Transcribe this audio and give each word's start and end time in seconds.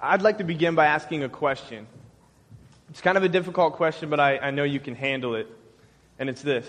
I'd 0.00 0.22
like 0.22 0.38
to 0.38 0.44
begin 0.44 0.74
by 0.74 0.86
asking 0.86 1.24
a 1.24 1.28
question. 1.28 1.86
It's 2.90 3.00
kind 3.00 3.16
of 3.16 3.24
a 3.24 3.28
difficult 3.28 3.74
question, 3.74 4.10
but 4.10 4.20
I, 4.20 4.38
I 4.38 4.50
know 4.50 4.64
you 4.64 4.80
can 4.80 4.94
handle 4.94 5.34
it. 5.34 5.48
And 6.18 6.28
it's 6.28 6.42
this 6.42 6.66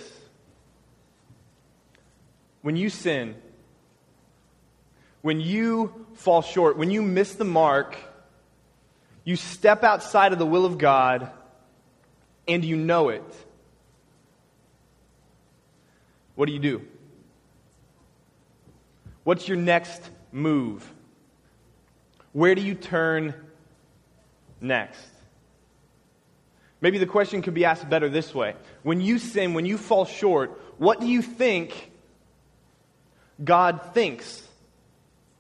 When 2.62 2.76
you 2.76 2.90
sin, 2.90 3.36
when 5.22 5.42
you 5.42 6.06
fall 6.16 6.42
short, 6.42 6.78
when 6.78 6.92
you 6.92 7.02
miss 7.02 7.36
the 7.36 7.46
mark, 7.46 7.98
you 9.24 9.36
step 9.36 9.84
outside 9.84 10.32
of 10.32 10.40
the 10.40 10.46
will 10.46 10.66
of 10.66 10.78
God 10.78 11.30
and 12.48 12.64
you 12.64 12.78
know 12.78 13.10
it. 13.10 13.24
What 16.36 16.46
do 16.46 16.54
you 16.54 16.60
do? 16.60 16.82
What's 19.26 19.48
your 19.50 19.58
next 19.58 20.02
move? 20.32 20.90
Where 22.38 22.54
do 22.54 22.62
you 22.62 22.76
turn 22.76 23.34
next? 24.62 25.02
Maybe 26.82 27.00
the 27.00 27.08
question 27.08 27.42
could 27.42 27.56
be 27.56 27.66
asked 27.66 27.90
better 27.90 28.10
this 28.10 28.32
way. 28.32 28.54
When 28.84 29.02
you 29.02 29.18
sin, 29.18 29.56
when 29.56 29.66
you 29.66 29.76
fall 29.76 30.06
short, 30.06 30.52
what 30.78 31.00
do 31.00 31.08
you 31.08 31.24
think 31.24 31.90
God 33.44 33.82
thinks 33.96 34.48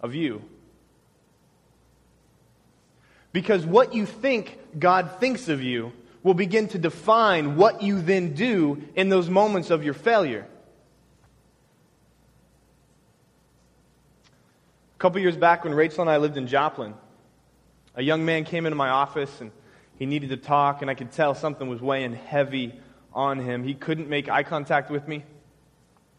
of 0.02 0.16
you? 0.16 0.41
Because 3.31 3.64
what 3.64 3.94
you 3.94 4.08
think 4.08 4.58
God 4.80 5.20
thinks 5.20 5.50
of 5.50 5.61
you 5.61 5.94
will 6.23 6.34
begin 6.34 6.67
to 6.70 6.80
define 6.80 7.58
what 7.58 7.84
you 7.84 8.02
then 8.02 8.34
do 8.34 8.84
in 8.95 9.09
those 9.09 9.30
moments 9.30 9.70
of 9.70 9.84
your 9.84 9.94
failure. 9.94 10.48
A 14.98 15.00
couple 15.00 15.22
years 15.22 15.38
back, 15.38 15.64
when 15.64 15.76
Rachel 15.76 16.02
and 16.02 16.10
I 16.10 16.18
lived 16.18 16.38
in 16.38 16.48
Joplin, 16.48 16.96
a 17.94 18.02
young 18.02 18.26
man 18.26 18.46
came 18.46 18.66
into 18.66 18.76
my 18.76 18.90
office 18.90 19.30
and 19.42 19.52
he 20.00 20.08
needed 20.08 20.32
to 20.32 20.38
talk, 20.38 20.82
and 20.82 20.90
I 20.90 20.96
could 20.96 21.12
tell 21.12 21.36
something 21.36 21.70
was 21.70 21.80
weighing 21.80 22.14
heavy 22.14 22.73
on 23.14 23.38
him. 23.38 23.64
He 23.64 23.76
couldn't 23.76 24.09
make 24.09 24.28
eye 24.28 24.42
contact 24.42 24.89
with 24.89 25.08
me, 25.08 25.23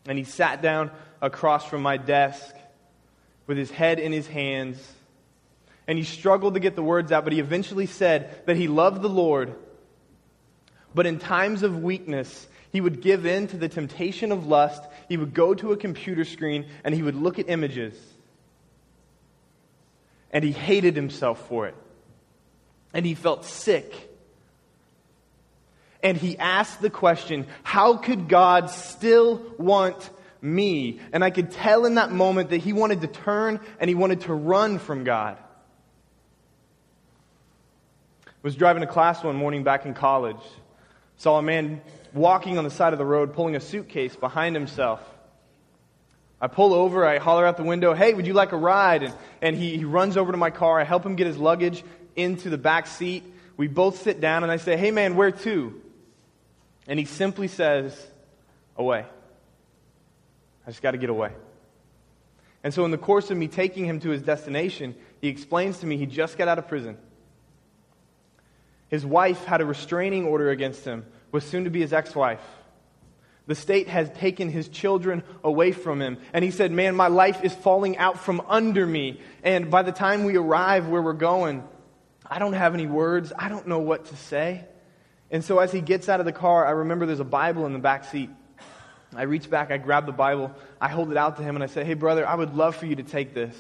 and 0.07 0.17
he 0.17 0.23
sat 0.23 0.63
down 0.63 0.93
across 1.21 1.65
from 1.65 1.83
my 1.83 1.97
desk 1.97 2.55
with 3.49 3.59
his 3.59 3.69
head 3.69 3.99
in 3.99 4.13
his 4.13 4.29
hands. 4.29 4.81
And 5.89 5.99
he 5.99 6.05
struggled 6.05 6.55
to 6.55 6.61
get 6.61 6.77
the 6.77 6.83
words 6.83 7.11
out, 7.11 7.25
but 7.25 7.33
he 7.33 7.41
eventually 7.41 7.87
said 7.87 8.47
that 8.47 8.57
he 8.57 8.69
loved 8.69 9.03
the 9.03 9.09
Lord, 9.09 9.57
but 10.95 11.05
in 11.05 11.19
times 11.19 11.65
of 11.65 11.83
weakness, 11.83 12.47
he 12.71 12.81
would 12.81 13.01
give 13.01 13.27
in 13.27 13.49
to 13.49 13.57
the 13.57 13.69
temptation 13.69 14.31
of 14.31 14.47
lust. 14.47 14.85
He 15.09 15.17
would 15.17 15.35
go 15.35 15.53
to 15.53 15.73
a 15.73 15.77
computer 15.77 16.25
screen 16.25 16.67
and 16.85 16.95
he 16.95 17.03
would 17.03 17.17
look 17.17 17.41
at 17.41 17.49
images. 17.49 17.97
And 20.31 20.45
he 20.45 20.53
hated 20.53 20.95
himself 20.95 21.49
for 21.49 21.67
it 21.67 21.75
and 22.93 23.05
he 23.05 23.15
felt 23.15 23.45
sick. 23.45 23.93
And 26.03 26.17
he 26.17 26.39
asked 26.39 26.81
the 26.81 26.91
question, 26.91 27.47
How 27.63 27.97
could 27.97 28.29
God 28.29 28.71
still 28.71 29.43
want 29.59 30.11
me? 30.41 31.01
And 31.13 31.25
I 31.25 31.31
could 31.31 31.51
tell 31.51 31.87
in 31.87 31.97
that 31.97 32.13
moment 32.13 32.51
that 32.51 32.59
he 32.59 32.73
wanted 32.73 33.01
to 33.01 33.09
turn 33.09 33.61
and 33.81 33.89
he 33.89 33.95
wanted 33.95 34.23
to 34.23 34.35
run 34.35 34.79
from 34.79 35.05
God. 35.05 35.37
I 38.27 38.31
was 38.43 38.55
driving 38.55 38.83
to 38.83 38.87
class 38.87 39.25
one 39.25 39.35
morning 39.35 39.65
back 39.65 39.85
in 39.85 39.95
college. 39.95 40.37
Saw 41.17 41.39
a 41.39 41.43
man 41.43 41.81
walking 42.13 42.59
on 42.59 42.65
the 42.65 42.71
side 42.71 42.93
of 42.93 42.99
the 42.99 43.05
road 43.05 43.35
pulling 43.35 43.57
a 43.57 43.61
suitcase 43.61 44.15
behind 44.15 44.55
himself. 44.55 45.01
I 46.41 46.47
pull 46.47 46.73
over, 46.73 47.05
I 47.05 47.19
holler 47.19 47.45
out 47.45 47.57
the 47.57 47.65
window, 47.65 47.95
hey, 47.95 48.15
would 48.15 48.27
you 48.27 48.33
like 48.33 48.53
a 48.53 48.57
ride? 48.57 49.03
And, 49.03 49.15
and 49.43 49.57
he, 49.57 49.77
he 49.77 49.85
runs 49.85 50.17
over 50.17 50.31
to 50.31 50.39
my 50.39 50.51
car. 50.51 50.81
I 50.81 50.85
help 50.85 51.05
him 51.05 51.17
get 51.17 51.27
his 51.27 51.37
luggage 51.37 51.83
into 52.15 52.49
the 52.49 52.59
back 52.59 52.87
seat. 52.87 53.25
We 53.57 53.67
both 53.67 54.03
sit 54.03 54.21
down, 54.21 54.45
and 54.45 54.53
I 54.53 54.57
say, 54.57 54.77
Hey, 54.77 54.93
man, 54.93 55.17
where 55.17 55.33
to? 55.33 55.81
And 56.87 56.99
he 56.99 57.05
simply 57.05 57.49
says, 57.49 58.07
Away. 58.77 59.05
I 60.65 60.71
just 60.71 60.83
got 60.83 60.93
to 60.93 60.99
get 60.99 61.11
away. 61.11 61.33
And 62.63 62.73
so, 62.73 62.85
in 62.85 62.91
the 62.91 62.99
course 62.99 63.31
of 63.31 63.37
me 63.37 63.49
taking 63.49 63.85
him 63.85 63.99
to 64.01 64.11
his 64.11 64.23
destination, 64.23 64.95
he 65.21 65.29
explains 65.29 65.79
to 65.79 65.87
me 65.87 65.97
he 65.97 66.07
just 66.07 66.39
got 66.39 66.47
out 66.47 66.59
of 66.59 66.69
prison. 66.69 66.97
His 68.89 69.05
wife 69.05 69.45
had 69.45 69.61
a 69.61 69.65
restraining 69.65 70.25
order 70.25 70.51
against 70.51 70.85
him, 70.85 71.05
was 71.33 71.45
soon 71.45 71.65
to 71.65 71.71
be 71.71 71.81
his 71.81 71.93
ex 71.93 72.15
wife. 72.15 72.43
The 73.49 73.55
state 73.55 73.89
has 73.89 74.11
taken 74.11 74.51
his 74.51 74.69
children 74.69 75.25
away 75.43 75.73
from 75.73 76.03
him. 76.03 76.19
And 76.35 76.45
he 76.45 76.51
said, 76.51 76.71
Man, 76.71 76.95
my 76.95 77.09
life 77.09 77.43
is 77.43 77.55
falling 77.55 77.97
out 77.97 78.21
from 78.21 78.43
under 78.47 78.87
me. 78.87 79.21
And 79.43 79.71
by 79.71 79.83
the 79.83 79.91
time 79.91 80.25
we 80.25 80.37
arrive 80.37 80.87
where 80.87 81.01
we're 81.01 81.15
going, 81.15 81.65
I 82.27 82.39
don't 82.39 82.53
have 82.53 82.75
any 82.75 82.87
words. 82.87 83.33
I 83.37 83.49
don't 83.49 83.67
know 83.67 83.79
what 83.79 84.05
to 84.07 84.17
say. 84.17 84.67
And 85.31 85.43
so 85.43 85.61
as 85.61 85.73
he 85.73 85.81
gets 85.81 86.11
out 86.11 86.21
of 86.21 86.27
the 86.27 86.33
car, 86.33 86.67
I 86.67 86.73
remember 86.73 87.07
there's 87.07 87.21
a 87.21 87.25
Bible 87.25 87.65
in 87.65 87.73
the 87.73 87.79
back 87.79 88.05
seat. 88.05 88.29
I 89.17 89.23
reach 89.23 89.49
back, 89.49 89.71
I 89.71 89.79
grab 89.79 90.05
the 90.05 90.13
Bible, 90.13 90.55
I 90.79 90.89
hold 90.89 91.11
it 91.11 91.17
out 91.17 91.39
to 91.39 91.43
him, 91.43 91.57
and 91.57 91.65
I 91.65 91.69
say, 91.69 91.85
Hey, 91.85 91.95
brother, 91.95 92.29
I 92.29 92.35
would 92.35 92.55
love 92.55 92.77
for 92.77 92.85
you 92.85 92.97
to 92.97 93.03
take 93.03 93.33
this. 93.33 93.57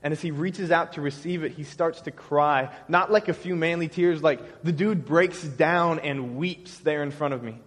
And 0.00 0.12
as 0.12 0.22
he 0.22 0.30
reaches 0.30 0.70
out 0.70 0.92
to 0.92 1.00
receive 1.00 1.42
it, 1.42 1.50
he 1.50 1.64
starts 1.64 2.02
to 2.02 2.12
cry. 2.12 2.70
Not 2.86 3.10
like 3.10 3.26
a 3.28 3.34
few 3.34 3.56
manly 3.56 3.88
tears, 3.88 4.22
like 4.22 4.62
the 4.62 4.70
dude 4.70 5.04
breaks 5.04 5.42
down 5.42 5.98
and 5.98 6.36
weeps 6.36 6.78
there 6.78 7.02
in 7.02 7.10
front 7.10 7.34
of 7.34 7.42
me. 7.42 7.58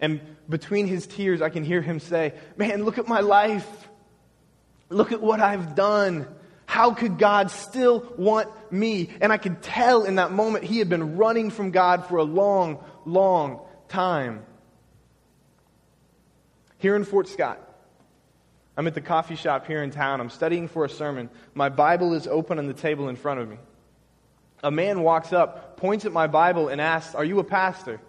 And 0.00 0.20
between 0.48 0.86
his 0.86 1.06
tears, 1.06 1.40
I 1.40 1.48
can 1.48 1.64
hear 1.64 1.80
him 1.80 2.00
say, 2.00 2.34
Man, 2.56 2.84
look 2.84 2.98
at 2.98 3.08
my 3.08 3.20
life. 3.20 3.88
Look 4.88 5.12
at 5.12 5.20
what 5.20 5.40
I've 5.40 5.74
done. 5.74 6.26
How 6.66 6.92
could 6.92 7.18
God 7.18 7.50
still 7.50 8.12
want 8.18 8.48
me? 8.72 9.10
And 9.20 9.32
I 9.32 9.38
could 9.38 9.62
tell 9.62 10.04
in 10.04 10.16
that 10.16 10.32
moment 10.32 10.64
he 10.64 10.78
had 10.78 10.88
been 10.88 11.16
running 11.16 11.50
from 11.50 11.70
God 11.70 12.06
for 12.06 12.18
a 12.18 12.24
long, 12.24 12.84
long 13.04 13.60
time. 13.88 14.44
Here 16.78 16.94
in 16.94 17.04
Fort 17.04 17.28
Scott, 17.28 17.60
I'm 18.76 18.86
at 18.86 18.94
the 18.94 19.00
coffee 19.00 19.36
shop 19.36 19.66
here 19.66 19.82
in 19.82 19.90
town. 19.90 20.20
I'm 20.20 20.28
studying 20.28 20.68
for 20.68 20.84
a 20.84 20.88
sermon. 20.90 21.30
My 21.54 21.68
Bible 21.68 22.12
is 22.12 22.26
open 22.26 22.58
on 22.58 22.66
the 22.66 22.74
table 22.74 23.08
in 23.08 23.16
front 23.16 23.40
of 23.40 23.48
me. 23.48 23.56
A 24.62 24.70
man 24.70 25.02
walks 25.02 25.32
up, 25.32 25.76
points 25.76 26.04
at 26.04 26.12
my 26.12 26.26
Bible, 26.26 26.68
and 26.68 26.80
asks, 26.80 27.14
Are 27.14 27.24
you 27.24 27.38
a 27.38 27.44
pastor? 27.44 28.00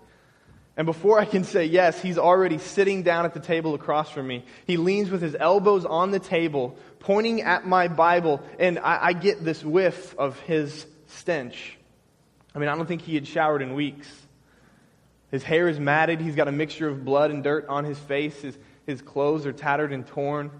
And 0.78 0.86
before 0.86 1.20
I 1.20 1.26
can 1.26 1.44
say 1.44 1.66
yes, 1.66 2.00
he's 2.00 2.20
already 2.20 2.60
sitting 2.60 3.02
down 3.02 3.26
at 3.26 3.34
the 3.34 3.40
table 3.40 3.74
across 3.74 4.12
from 4.12 4.28
me. 4.28 4.46
He 4.68 4.78
leans 4.78 5.10
with 5.10 5.24
his 5.24 5.36
elbows 5.38 5.86
on 5.86 6.12
the 6.12 6.20
table, 6.20 6.78
pointing 7.00 7.42
at 7.42 7.66
my 7.66 7.88
Bible, 7.88 8.44
and 8.60 8.78
I, 8.78 9.08
I, 9.08 9.14
get 9.14 9.44
this 9.44 9.64
whiff 9.64 10.16
of 10.20 10.40
his 10.42 10.86
stench. 11.08 11.76
I 12.54 12.60
mean, 12.60 12.70
I 12.70 12.76
don't 12.76 12.86
think 12.86 13.02
he 13.02 13.16
had 13.16 13.28
showered 13.28 13.64
in 13.64 13.74
weeks. 13.74 14.08
His 15.32 15.42
hair 15.42 15.68
is 15.68 15.80
matted. 15.80 16.22
He's 16.22 16.36
got 16.36 16.48
a 16.48 16.52
mixture 16.52 16.88
of 16.88 17.04
blood 17.04 17.32
and 17.32 17.44
dirt 17.44 17.66
on 17.68 17.84
his 17.84 17.98
face. 17.98 18.40
His, 18.40 18.56
his 18.86 19.02
clothes 19.02 19.48
are 19.48 19.54
tattered 19.54 19.92
and 19.92 20.06
torn. 20.06 20.52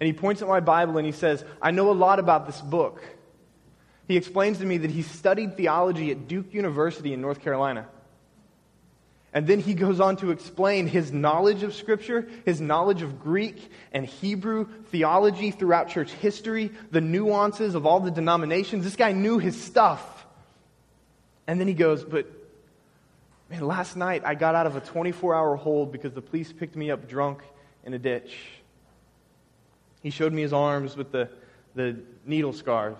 And 0.00 0.06
he 0.06 0.14
points 0.14 0.40
at 0.40 0.48
my 0.48 0.60
Bible 0.60 0.96
and 0.96 1.04
he 1.04 1.12
says, 1.12 1.44
I 1.60 1.70
know 1.70 1.90
a 1.90 1.92
lot 1.92 2.18
about 2.18 2.46
this 2.46 2.60
book. 2.62 3.02
He 4.08 4.16
explains 4.16 4.58
to 4.58 4.64
me 4.64 4.78
that 4.78 4.90
he 4.90 5.02
studied 5.02 5.58
theology 5.58 6.10
at 6.10 6.26
Duke 6.26 6.54
University 6.54 7.12
in 7.12 7.20
North 7.20 7.42
Carolina. 7.42 7.86
And 9.32 9.46
then 9.46 9.60
he 9.60 9.74
goes 9.74 10.00
on 10.00 10.16
to 10.16 10.32
explain 10.32 10.88
his 10.88 11.12
knowledge 11.12 11.62
of 11.62 11.72
Scripture, 11.74 12.28
his 12.44 12.60
knowledge 12.60 13.02
of 13.02 13.20
Greek 13.20 13.70
and 13.92 14.04
Hebrew 14.04 14.66
theology 14.86 15.52
throughout 15.52 15.88
church 15.88 16.10
history, 16.10 16.72
the 16.90 17.00
nuances 17.00 17.76
of 17.76 17.86
all 17.86 18.00
the 18.00 18.10
denominations. 18.10 18.82
This 18.82 18.96
guy 18.96 19.12
knew 19.12 19.38
his 19.38 19.60
stuff. 19.60 20.26
And 21.46 21.60
then 21.60 21.68
he 21.68 21.74
goes, 21.74 22.02
But 22.02 22.26
man, 23.48 23.64
last 23.64 23.96
night 23.96 24.22
I 24.24 24.34
got 24.34 24.56
out 24.56 24.66
of 24.66 24.74
a 24.74 24.80
24 24.80 25.34
hour 25.34 25.54
hold 25.54 25.92
because 25.92 26.12
the 26.12 26.22
police 26.22 26.52
picked 26.52 26.74
me 26.74 26.90
up 26.90 27.08
drunk 27.08 27.42
in 27.84 27.94
a 27.94 27.98
ditch. 28.00 28.36
He 30.02 30.10
showed 30.10 30.32
me 30.32 30.42
his 30.42 30.52
arms 30.52 30.96
with 30.96 31.12
the, 31.12 31.28
the 31.76 31.96
needle 32.26 32.52
scars. 32.52 32.96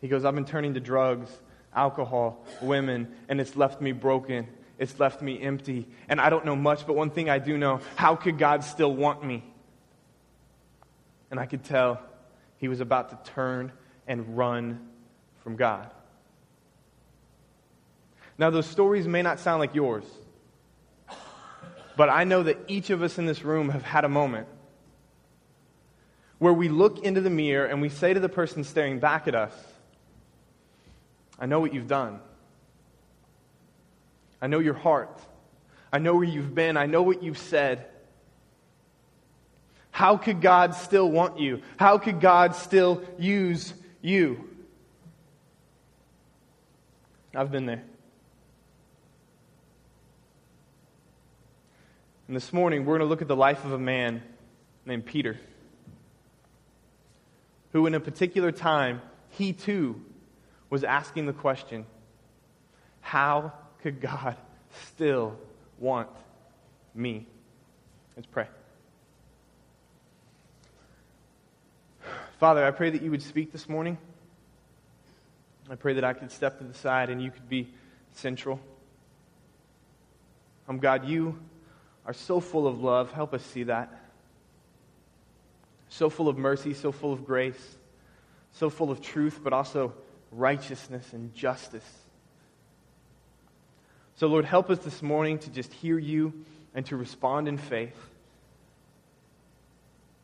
He 0.00 0.06
goes, 0.06 0.24
I've 0.24 0.34
been 0.34 0.44
turning 0.44 0.74
to 0.74 0.80
drugs, 0.80 1.28
alcohol, 1.74 2.44
women, 2.62 3.12
and 3.28 3.40
it's 3.40 3.56
left 3.56 3.80
me 3.80 3.90
broken 3.90 4.46
it's 4.78 4.98
left 4.98 5.22
me 5.22 5.40
empty. 5.40 5.86
And 6.08 6.20
I 6.20 6.30
don't 6.30 6.44
know 6.44 6.56
much, 6.56 6.86
but 6.86 6.94
one 6.94 7.10
thing 7.10 7.30
I 7.30 7.38
do 7.38 7.56
know 7.56 7.80
how 7.96 8.16
could 8.16 8.38
God 8.38 8.64
still 8.64 8.94
want 8.94 9.24
me? 9.24 9.44
And 11.30 11.38
I 11.38 11.46
could 11.46 11.64
tell 11.64 12.00
he 12.58 12.68
was 12.68 12.80
about 12.80 13.10
to 13.10 13.32
turn 13.32 13.72
and 14.06 14.36
run 14.36 14.88
from 15.42 15.56
God. 15.56 15.90
Now, 18.36 18.50
those 18.50 18.66
stories 18.66 19.06
may 19.06 19.22
not 19.22 19.38
sound 19.38 19.60
like 19.60 19.74
yours, 19.74 20.04
but 21.96 22.08
I 22.08 22.24
know 22.24 22.42
that 22.42 22.58
each 22.66 22.90
of 22.90 23.02
us 23.02 23.18
in 23.18 23.26
this 23.26 23.44
room 23.44 23.68
have 23.68 23.82
had 23.82 24.04
a 24.04 24.08
moment 24.08 24.48
where 26.38 26.52
we 26.52 26.68
look 26.68 27.04
into 27.04 27.20
the 27.20 27.30
mirror 27.30 27.66
and 27.66 27.80
we 27.80 27.88
say 27.88 28.12
to 28.12 28.20
the 28.20 28.28
person 28.28 28.64
staring 28.64 28.98
back 28.98 29.28
at 29.28 29.34
us, 29.36 29.52
I 31.38 31.46
know 31.46 31.60
what 31.60 31.72
you've 31.72 31.88
done. 31.88 32.20
I 34.44 34.46
know 34.46 34.58
your 34.58 34.74
heart. 34.74 35.18
I 35.90 35.98
know 36.00 36.16
where 36.16 36.24
you've 36.24 36.54
been. 36.54 36.76
I 36.76 36.84
know 36.84 37.00
what 37.02 37.22
you've 37.22 37.38
said. 37.38 37.86
How 39.90 40.18
could 40.18 40.42
God 40.42 40.74
still 40.74 41.10
want 41.10 41.38
you? 41.38 41.62
How 41.78 41.96
could 41.96 42.20
God 42.20 42.54
still 42.54 43.02
use 43.18 43.72
you. 44.02 44.46
I've 47.34 47.50
been 47.50 47.64
there. 47.64 47.82
And 52.28 52.36
this 52.36 52.52
morning, 52.52 52.84
we're 52.84 52.98
going 52.98 53.06
to 53.06 53.10
look 53.10 53.22
at 53.22 53.28
the 53.28 53.34
life 53.34 53.64
of 53.64 53.72
a 53.72 53.78
man 53.78 54.22
named 54.84 55.06
Peter, 55.06 55.38
who, 57.72 57.86
in 57.86 57.94
a 57.94 58.00
particular 58.00 58.52
time, 58.52 59.00
he 59.30 59.54
too 59.54 60.02
was 60.68 60.84
asking 60.84 61.24
the 61.24 61.32
question 61.32 61.86
how 63.00 63.54
could 63.84 64.00
God 64.00 64.34
still 64.86 65.36
want 65.78 66.08
me? 66.94 67.26
Let's 68.16 68.26
pray. 68.26 68.46
Father, 72.40 72.64
I 72.64 72.70
pray 72.70 72.88
that 72.88 73.02
you 73.02 73.10
would 73.10 73.20
speak 73.20 73.52
this 73.52 73.68
morning. 73.68 73.98
I 75.68 75.74
pray 75.74 75.92
that 75.92 76.04
I 76.04 76.14
could 76.14 76.32
step 76.32 76.56
to 76.60 76.64
the 76.64 76.72
side 76.72 77.10
and 77.10 77.22
you 77.22 77.30
could 77.30 77.46
be 77.46 77.74
central. 78.14 78.58
Um, 80.66 80.78
God, 80.78 81.06
you 81.06 81.38
are 82.06 82.14
so 82.14 82.40
full 82.40 82.66
of 82.66 82.80
love. 82.80 83.12
Help 83.12 83.34
us 83.34 83.44
see 83.44 83.64
that. 83.64 83.92
So 85.90 86.08
full 86.08 86.30
of 86.30 86.38
mercy, 86.38 86.72
so 86.72 86.90
full 86.90 87.12
of 87.12 87.26
grace, 87.26 87.76
so 88.52 88.70
full 88.70 88.90
of 88.90 89.02
truth, 89.02 89.40
but 89.44 89.52
also 89.52 89.92
righteousness 90.32 91.12
and 91.12 91.34
justice. 91.34 92.03
So, 94.16 94.28
Lord, 94.28 94.44
help 94.44 94.70
us 94.70 94.78
this 94.78 95.02
morning 95.02 95.38
to 95.40 95.50
just 95.50 95.72
hear 95.72 95.98
you 95.98 96.32
and 96.74 96.86
to 96.86 96.96
respond 96.96 97.48
in 97.48 97.58
faith. 97.58 97.96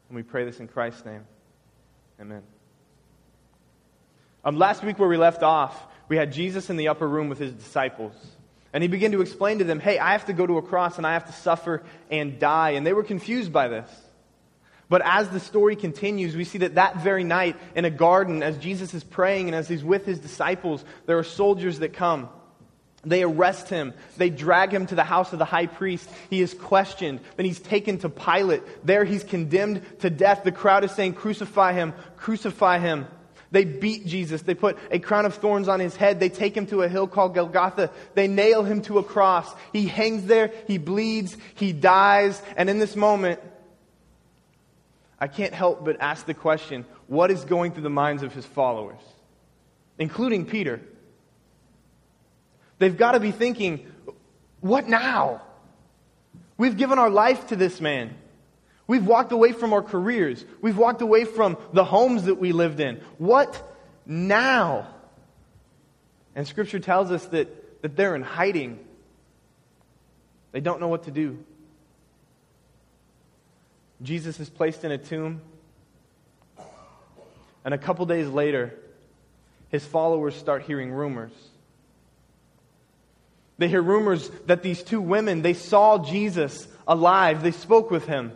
And 0.09 0.17
we 0.17 0.23
pray 0.23 0.45
this 0.45 0.61
in 0.61 0.69
Christ's 0.69 1.05
name. 1.05 1.25
Amen. 2.21 2.43
Um, 4.45 4.57
last 4.57 4.85
week, 4.85 4.99
where 4.99 5.09
we 5.09 5.17
left 5.17 5.43
off, 5.43 5.87
we 6.09 6.17
had 6.17 6.33
Jesus 6.33 6.71
in 6.71 6.77
the 6.77 6.89
upper 6.89 7.07
room 7.07 7.29
with 7.29 7.39
his 7.39 7.53
disciples. 7.53 8.15
And 8.73 8.83
he 8.83 8.89
began 8.89 9.11
to 9.13 9.23
explain 9.23 9.59
to 9.59 9.65
them, 9.65 9.81
hey, 9.81 9.99
I 9.99 10.13
have 10.13 10.27
to 10.27 10.33
go 10.33 10.47
to 10.47 10.59
a 10.59 10.63
cross 10.63 10.97
and 10.97 11.07
I 11.07 11.15
have 11.15 11.27
to 11.27 11.33
suffer 11.33 11.83
and 12.11 12.39
die. 12.39 12.71
And 12.71 12.87
they 12.87 12.93
were 12.93 13.03
confused 13.03 13.53
by 13.53 13.67
this. 13.69 13.91
But 14.89 15.03
as 15.05 15.29
the 15.29 15.41
story 15.41 15.75
continues, 15.77 16.37
we 16.37 16.45
see 16.45 16.59
that 16.59 16.77
that 16.77 16.97
very 16.99 17.25
night 17.25 17.57
in 17.75 17.85
a 17.85 17.91
garden, 17.91 18.43
as 18.43 18.59
Jesus 18.59 18.95
is 18.95 19.03
praying 19.03 19.49
and 19.49 19.55
as 19.55 19.69
he's 19.69 19.85
with 19.85 20.07
his 20.07 20.21
disciples, 20.21 20.85
there 21.07 21.19
are 21.19 21.25
soldiers 21.25 21.81
that 21.81 21.93
come. 21.93 22.29
They 23.03 23.23
arrest 23.23 23.71
him. 23.71 23.95
They 24.19 24.29
drag 24.29 24.73
him 24.73 24.87
to 24.87 24.95
the 24.95 25.05
house 25.05 25.33
of 25.33 25.39
the 25.39 25.45
high 25.47 25.67
priest. 25.67 26.09
He 26.29 26.43
is 26.43 26.53
questioned. 26.53 27.21
Then 27.37 27.47
he's 27.47 27.61
taken 27.61 27.99
to 27.99 28.11
Pilate. 28.11 28.63
There 28.85 29.05
he's 29.05 29.25
condemned 29.25 29.83
to 30.01 30.11
death. 30.11 30.45
The 30.45 30.53
crowd 30.53 30.85
is 30.85 30.93
saying, 30.93 31.15
Crucify 31.15 31.73
him, 31.73 31.95
crucify 32.19 32.79
him. 32.79 33.07
They 33.53 33.65
beat 33.65 34.07
Jesus. 34.07 34.43
They 34.43 34.55
put 34.55 34.79
a 34.91 34.99
crown 34.99 35.27
of 35.27 35.35
thorns 35.35 35.67
on 35.67 35.81
his 35.81 35.97
head. 35.97 36.21
They 36.21 36.29
take 36.29 36.57
him 36.57 36.67
to 36.67 36.83
a 36.83 36.89
hill 36.89 37.09
called 37.09 37.35
Golgotha. 37.35 37.91
They 38.15 38.29
nail 38.29 38.63
him 38.63 38.83
to 38.83 38.99
a 38.99 39.03
cross. 39.03 39.53
He 39.73 39.87
hangs 39.87 40.27
there. 40.27 40.53
He 40.69 40.79
bleeds. 40.79 41.37
He 41.55 41.73
dies. 41.73 42.41
And 42.57 42.71
in 42.71 42.79
this 42.79 42.95
moment, 42.95 43.41
I 45.19 45.27
can't 45.27 45.55
help 45.55 45.85
but 45.85 46.01
ask 46.01 46.27
the 46.27 46.35
question 46.35 46.85
what 47.09 47.31
is 47.31 47.45
going 47.45 47.73
through 47.73 47.83
the 47.83 47.91
minds 47.91 48.23
of 48.23 48.33
his 48.33 48.47
followers, 48.47 49.01
including 49.99 50.47
Peter? 50.47 50.81
They've 52.81 52.97
got 52.97 53.13
to 53.13 53.21
be 53.21 53.31
thinking, 53.31 53.87
what 54.61 54.89
now? 54.89 55.43
We've 56.57 56.77
given 56.77 56.99
our 56.99 57.11
life 57.11 57.49
to 57.49 57.57
this 57.57 57.79
man. 57.79 58.15
We've 58.87 59.07
walked 59.07 59.33
away 59.33 59.53
from 59.53 59.75
our 59.75 59.83
careers. 59.83 60.45
We've 60.63 60.79
walked 60.79 61.03
away 61.03 61.27
from 61.27 61.59
the 61.75 61.85
homes 61.85 62.25
that 62.25 62.37
we 62.37 62.53
lived 62.53 62.81
in. 62.81 63.03
What 63.19 63.63
now? 64.07 64.89
And 66.35 66.49
Scripture 66.49 66.79
tells 66.81 67.11
us 67.11 67.27
that, 67.27 67.83
that 67.83 67.97
they're 67.97 68.17
in 68.17 68.23
hiding. 68.23 68.79
They 70.53 70.61
don't 70.61 70.81
know 70.81 70.89
what 70.89 71.05
to 71.05 71.11
do. 71.11 71.45
Jesus 74.03 74.41
is 74.41 74.49
placed 74.49 74.85
in 74.85 74.91
a 74.91 74.99
tomb. 74.99 75.43
And 77.63 77.75
a 77.75 77.79
couple 77.79 78.07
days 78.07 78.27
later, 78.27 78.75
his 79.69 79.85
followers 79.85 80.35
start 80.35 80.63
hearing 80.63 80.91
rumors. 80.91 81.33
They 83.61 83.69
hear 83.69 83.83
rumors 83.83 84.31
that 84.47 84.63
these 84.63 84.83
two 84.83 85.03
women, 85.03 85.43
they 85.43 85.53
saw 85.53 85.99
Jesus 85.99 86.67
alive. 86.89 87.43
They 87.43 87.51
spoke 87.51 87.91
with 87.91 88.07
him. 88.07 88.33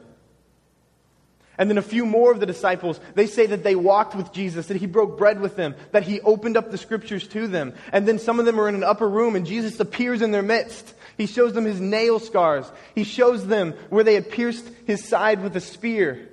And 1.57 1.71
then 1.71 1.79
a 1.79 1.83
few 1.83 2.05
more 2.05 2.31
of 2.31 2.41
the 2.41 2.47
disciples, 2.47 3.01
they 3.15 3.27
say 3.27 3.47
that 3.47 3.65
they 3.65 3.75
walked 3.75 4.15
with 4.15 4.35
Jesus, 4.35 4.67
that 4.67 4.77
he 4.77 4.87
broke 4.87 5.17
bread 5.17 5.41
with 5.41 5.57
them, 5.57 5.77
that 5.93 6.03
he 6.03 6.21
opened 6.21 6.59
up 6.59 6.71
the 6.71 6.77
scriptures 6.77 7.27
to 7.29 7.49
them. 7.49 7.73
And 7.91 8.07
then 8.07 8.19
some 8.19 8.39
of 8.39 8.45
them 8.45 8.61
are 8.61 8.69
in 8.69 8.75
an 8.75 8.85
upper 8.85 9.09
room 9.09 9.35
and 9.35 9.47
Jesus 9.47 9.81
appears 9.81 10.21
in 10.21 10.31
their 10.31 10.43
midst. 10.43 10.93
He 11.17 11.25
shows 11.25 11.55
them 11.55 11.65
his 11.65 11.81
nail 11.81 12.19
scars. 12.21 12.71
He 12.95 13.05
shows 13.05 13.47
them 13.47 13.73
where 13.89 14.05
they 14.05 14.15
had 14.15 14.31
pierced 14.31 14.69
his 14.85 15.09
side 15.09 15.43
with 15.43 15.57
a 15.57 15.61
spear. 15.61 16.29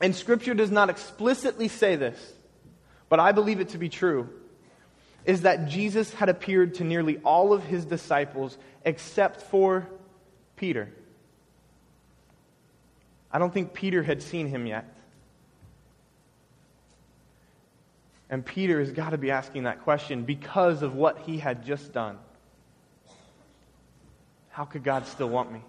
And 0.00 0.16
Scripture 0.16 0.54
does 0.54 0.72
not 0.72 0.90
explicitly 0.90 1.68
say 1.68 1.94
this, 1.94 2.18
but 3.08 3.20
I 3.20 3.30
believe 3.30 3.60
it 3.60 3.68
to 3.68 3.78
be 3.78 3.88
true, 3.88 4.28
is 5.24 5.42
that 5.42 5.66
Jesus 5.68 6.12
had 6.14 6.28
appeared 6.28 6.74
to 6.74 6.84
nearly 6.84 7.18
all 7.18 7.52
of 7.52 7.64
his 7.64 7.84
disciples 7.84 8.56
except 8.84 9.42
for 9.42 9.86
Peter. 10.56 10.92
I 13.30 13.38
don't 13.38 13.52
think 13.52 13.72
Peter 13.72 14.02
had 14.02 14.22
seen 14.22 14.48
him 14.48 14.66
yet. 14.66 14.84
And 18.28 18.44
Peter 18.44 18.80
has 18.80 18.90
got 18.90 19.10
to 19.10 19.18
be 19.18 19.30
asking 19.30 19.64
that 19.64 19.82
question 19.82 20.24
because 20.24 20.82
of 20.82 20.94
what 20.94 21.18
he 21.20 21.38
had 21.38 21.64
just 21.64 21.92
done. 21.92 22.18
How 24.50 24.64
could 24.64 24.84
God 24.84 25.06
still 25.06 25.28
want 25.28 25.52
me? 25.52 25.60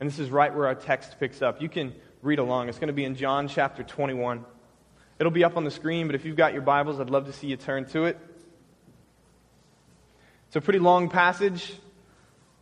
And 0.00 0.08
this 0.08 0.18
is 0.18 0.30
right 0.30 0.54
where 0.54 0.66
our 0.66 0.74
text 0.74 1.18
picks 1.18 1.42
up. 1.42 1.60
You 1.60 1.68
can 1.68 1.94
read 2.22 2.38
along. 2.38 2.68
It's 2.68 2.78
going 2.78 2.88
to 2.88 2.94
be 2.94 3.04
in 3.04 3.14
John 3.14 3.48
chapter 3.48 3.82
21. 3.82 4.44
It'll 5.18 5.32
be 5.32 5.42
up 5.42 5.56
on 5.56 5.64
the 5.64 5.70
screen, 5.70 6.06
but 6.06 6.14
if 6.14 6.24
you've 6.24 6.36
got 6.36 6.52
your 6.52 6.62
Bibles, 6.62 7.00
I'd 7.00 7.10
love 7.10 7.26
to 7.26 7.32
see 7.32 7.48
you 7.48 7.56
turn 7.56 7.86
to 7.86 8.04
it. 8.04 8.16
It's 10.46 10.56
a 10.56 10.60
pretty 10.60 10.78
long 10.78 11.08
passage. 11.08 11.70
It 11.70 11.78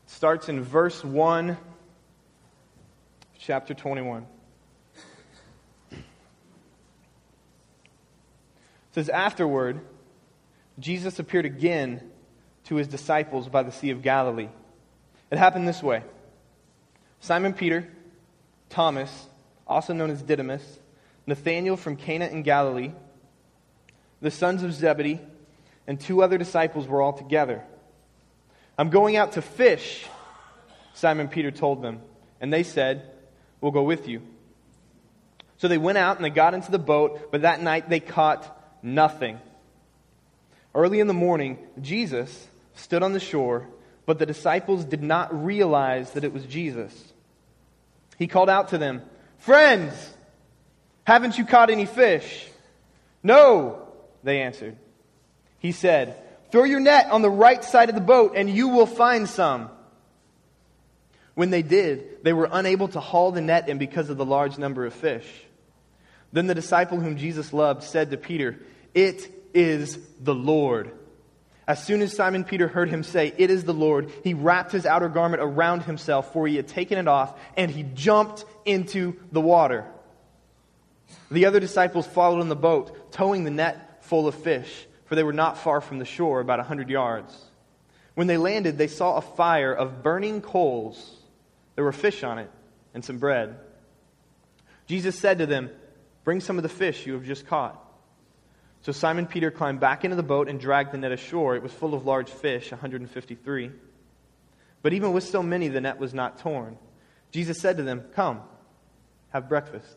starts 0.06 0.48
in 0.48 0.62
verse 0.62 1.04
1, 1.04 1.58
chapter 3.38 3.74
21. 3.74 4.26
It 5.92 5.98
says, 8.92 9.10
Afterward, 9.10 9.80
Jesus 10.78 11.18
appeared 11.18 11.44
again 11.44 12.10
to 12.64 12.76
his 12.76 12.88
disciples 12.88 13.48
by 13.48 13.62
the 13.64 13.72
Sea 13.72 13.90
of 13.90 14.00
Galilee. 14.00 14.48
It 15.30 15.36
happened 15.36 15.68
this 15.68 15.82
way 15.82 16.02
Simon 17.20 17.52
Peter, 17.52 17.86
Thomas, 18.70 19.26
also 19.66 19.92
known 19.92 20.10
as 20.10 20.22
Didymus, 20.22 20.78
Nathanael 21.26 21.76
from 21.76 21.96
Cana 21.96 22.26
in 22.26 22.42
Galilee, 22.42 22.92
the 24.20 24.30
sons 24.30 24.62
of 24.62 24.72
Zebedee, 24.72 25.20
and 25.86 26.00
two 26.00 26.22
other 26.22 26.38
disciples 26.38 26.86
were 26.86 27.02
all 27.02 27.12
together. 27.12 27.62
I'm 28.78 28.90
going 28.90 29.16
out 29.16 29.32
to 29.32 29.42
fish, 29.42 30.06
Simon 30.94 31.28
Peter 31.28 31.50
told 31.50 31.82
them. 31.82 32.00
And 32.40 32.52
they 32.52 32.62
said, 32.62 33.10
We'll 33.60 33.72
go 33.72 33.82
with 33.82 34.06
you. 34.06 34.22
So 35.58 35.68
they 35.68 35.78
went 35.78 35.98
out 35.98 36.16
and 36.16 36.24
they 36.24 36.30
got 36.30 36.54
into 36.54 36.70
the 36.70 36.78
boat, 36.78 37.32
but 37.32 37.42
that 37.42 37.62
night 37.62 37.88
they 37.88 38.00
caught 38.00 38.62
nothing. 38.82 39.40
Early 40.74 41.00
in 41.00 41.06
the 41.06 41.14
morning, 41.14 41.58
Jesus 41.80 42.48
stood 42.74 43.02
on 43.02 43.14
the 43.14 43.20
shore, 43.20 43.66
but 44.04 44.18
the 44.18 44.26
disciples 44.26 44.84
did 44.84 45.02
not 45.02 45.44
realize 45.44 46.12
that 46.12 46.24
it 46.24 46.34
was 46.34 46.44
Jesus. 46.44 46.92
He 48.18 48.26
called 48.26 48.50
out 48.50 48.68
to 48.68 48.78
them, 48.78 49.02
Friends, 49.38 49.94
haven't 51.06 51.38
you 51.38 51.44
caught 51.44 51.70
any 51.70 51.86
fish? 51.86 52.48
No, 53.22 53.86
they 54.24 54.42
answered. 54.42 54.76
He 55.60 55.70
said, 55.70 56.16
Throw 56.50 56.64
your 56.64 56.80
net 56.80 57.10
on 57.10 57.22
the 57.22 57.30
right 57.30 57.62
side 57.62 57.88
of 57.88 57.94
the 57.94 58.00
boat, 58.00 58.32
and 58.34 58.50
you 58.50 58.68
will 58.68 58.86
find 58.86 59.28
some. 59.28 59.70
When 61.34 61.50
they 61.50 61.62
did, 61.62 62.24
they 62.24 62.32
were 62.32 62.48
unable 62.50 62.88
to 62.88 62.98
haul 62.98 63.30
the 63.30 63.40
net 63.40 63.68
in 63.68 63.78
because 63.78 64.10
of 64.10 64.16
the 64.16 64.24
large 64.24 64.58
number 64.58 64.84
of 64.84 64.94
fish. 64.94 65.26
Then 66.32 66.48
the 66.48 66.54
disciple 66.56 66.98
whom 66.98 67.18
Jesus 67.18 67.52
loved 67.52 67.84
said 67.84 68.10
to 68.10 68.16
Peter, 68.16 68.58
It 68.92 69.30
is 69.54 69.98
the 70.20 70.34
Lord. 70.34 70.90
As 71.68 71.84
soon 71.84 72.02
as 72.02 72.16
Simon 72.16 72.42
Peter 72.42 72.66
heard 72.66 72.88
him 72.88 73.04
say, 73.04 73.32
It 73.38 73.50
is 73.50 73.62
the 73.62 73.74
Lord, 73.74 74.10
he 74.24 74.34
wrapped 74.34 74.72
his 74.72 74.86
outer 74.86 75.08
garment 75.08 75.40
around 75.40 75.84
himself, 75.84 76.32
for 76.32 76.48
he 76.48 76.56
had 76.56 76.66
taken 76.66 76.98
it 76.98 77.06
off, 77.06 77.38
and 77.56 77.70
he 77.70 77.84
jumped 77.84 78.44
into 78.64 79.14
the 79.30 79.40
water. 79.40 79.84
The 81.30 81.46
other 81.46 81.60
disciples 81.60 82.06
followed 82.06 82.40
in 82.40 82.48
the 82.48 82.56
boat, 82.56 83.12
towing 83.12 83.44
the 83.44 83.50
net 83.50 84.04
full 84.04 84.28
of 84.28 84.34
fish, 84.34 84.86
for 85.06 85.14
they 85.14 85.22
were 85.22 85.32
not 85.32 85.58
far 85.58 85.80
from 85.80 85.98
the 85.98 86.04
shore, 86.04 86.40
about 86.40 86.60
a 86.60 86.64
hundred 86.64 86.88
yards. 86.88 87.36
When 88.14 88.26
they 88.26 88.36
landed, 88.36 88.78
they 88.78 88.86
saw 88.86 89.16
a 89.16 89.20
fire 89.20 89.72
of 89.72 90.02
burning 90.02 90.40
coals. 90.40 91.16
There 91.74 91.84
were 91.84 91.92
fish 91.92 92.22
on 92.22 92.38
it, 92.38 92.50
and 92.94 93.04
some 93.04 93.18
bread. 93.18 93.58
Jesus 94.86 95.18
said 95.18 95.38
to 95.38 95.46
them, 95.46 95.70
Bring 96.24 96.40
some 96.40 96.56
of 96.56 96.62
the 96.62 96.68
fish 96.68 97.06
you 97.06 97.12
have 97.14 97.24
just 97.24 97.46
caught. 97.46 97.82
So 98.82 98.92
Simon 98.92 99.26
Peter 99.26 99.50
climbed 99.50 99.80
back 99.80 100.04
into 100.04 100.16
the 100.16 100.22
boat 100.22 100.48
and 100.48 100.60
dragged 100.60 100.92
the 100.92 100.98
net 100.98 101.12
ashore. 101.12 101.56
It 101.56 101.62
was 101.62 101.72
full 101.72 101.94
of 101.94 102.06
large 102.06 102.30
fish, 102.30 102.70
153. 102.70 103.70
But 104.82 104.92
even 104.92 105.12
with 105.12 105.24
so 105.24 105.42
many, 105.42 105.68
the 105.68 105.80
net 105.80 105.98
was 105.98 106.14
not 106.14 106.38
torn. 106.38 106.78
Jesus 107.32 107.60
said 107.60 107.76
to 107.78 107.82
them, 107.82 108.04
Come, 108.14 108.40
have 109.30 109.48
breakfast. 109.48 109.96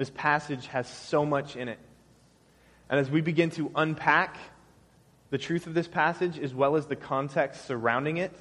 This 0.00 0.08
passage 0.08 0.66
has 0.68 0.88
so 0.88 1.26
much 1.26 1.56
in 1.56 1.68
it. 1.68 1.78
And 2.88 2.98
as 2.98 3.10
we 3.10 3.20
begin 3.20 3.50
to 3.50 3.70
unpack 3.74 4.38
the 5.28 5.36
truth 5.36 5.66
of 5.66 5.74
this 5.74 5.86
passage 5.86 6.38
as 6.38 6.54
well 6.54 6.76
as 6.76 6.86
the 6.86 6.96
context 6.96 7.66
surrounding 7.66 8.16
it, 8.16 8.32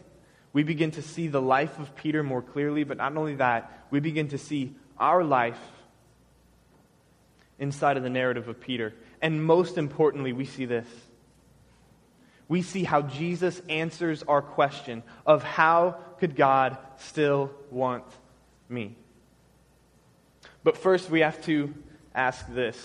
we 0.53 0.63
begin 0.63 0.91
to 0.91 1.01
see 1.01 1.27
the 1.27 1.41
life 1.41 1.77
of 1.77 1.97
Peter 1.97 2.23
more 2.23 2.41
clearly, 2.41 2.85
but 2.85 2.95
not 2.95 3.17
only 3.17 3.35
that, 3.35 3.87
we 3.91 3.99
begin 3.99 4.29
to 4.29 4.37
see 4.37 4.73
our 4.97 5.21
life 5.21 5.59
inside 7.59 7.97
of 7.97 8.03
the 8.03 8.09
narrative 8.09 8.47
of 8.47 8.61
Peter. 8.61 8.93
And 9.21 9.43
most 9.43 9.77
importantly, 9.77 10.31
we 10.31 10.45
see 10.45 10.63
this. 10.63 10.87
We 12.47 12.61
see 12.61 12.85
how 12.85 13.01
Jesus 13.01 13.61
answers 13.67 14.23
our 14.23 14.41
question 14.41 15.03
of 15.25 15.43
how 15.43 15.97
could 16.19 16.37
God 16.37 16.77
still 16.95 17.51
want 17.69 18.05
me? 18.69 18.95
But 20.63 20.77
first, 20.77 21.09
we 21.09 21.21
have 21.21 21.43
to 21.45 21.73
ask 22.13 22.45
this. 22.53 22.77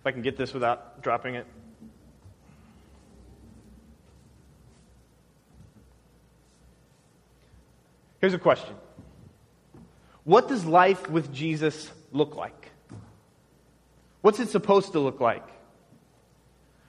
If 0.00 0.06
I 0.06 0.12
can 0.12 0.22
get 0.22 0.36
this 0.36 0.52
without 0.52 1.02
dropping 1.02 1.34
it. 1.34 1.46
Here's 8.20 8.34
a 8.34 8.38
question 8.38 8.74
What 10.24 10.48
does 10.48 10.64
life 10.64 11.08
with 11.08 11.32
Jesus 11.32 11.90
look 12.12 12.36
like? 12.36 12.70
What's 14.20 14.40
it 14.40 14.48
supposed 14.48 14.92
to 14.92 15.00
look 15.00 15.20
like? 15.20 15.46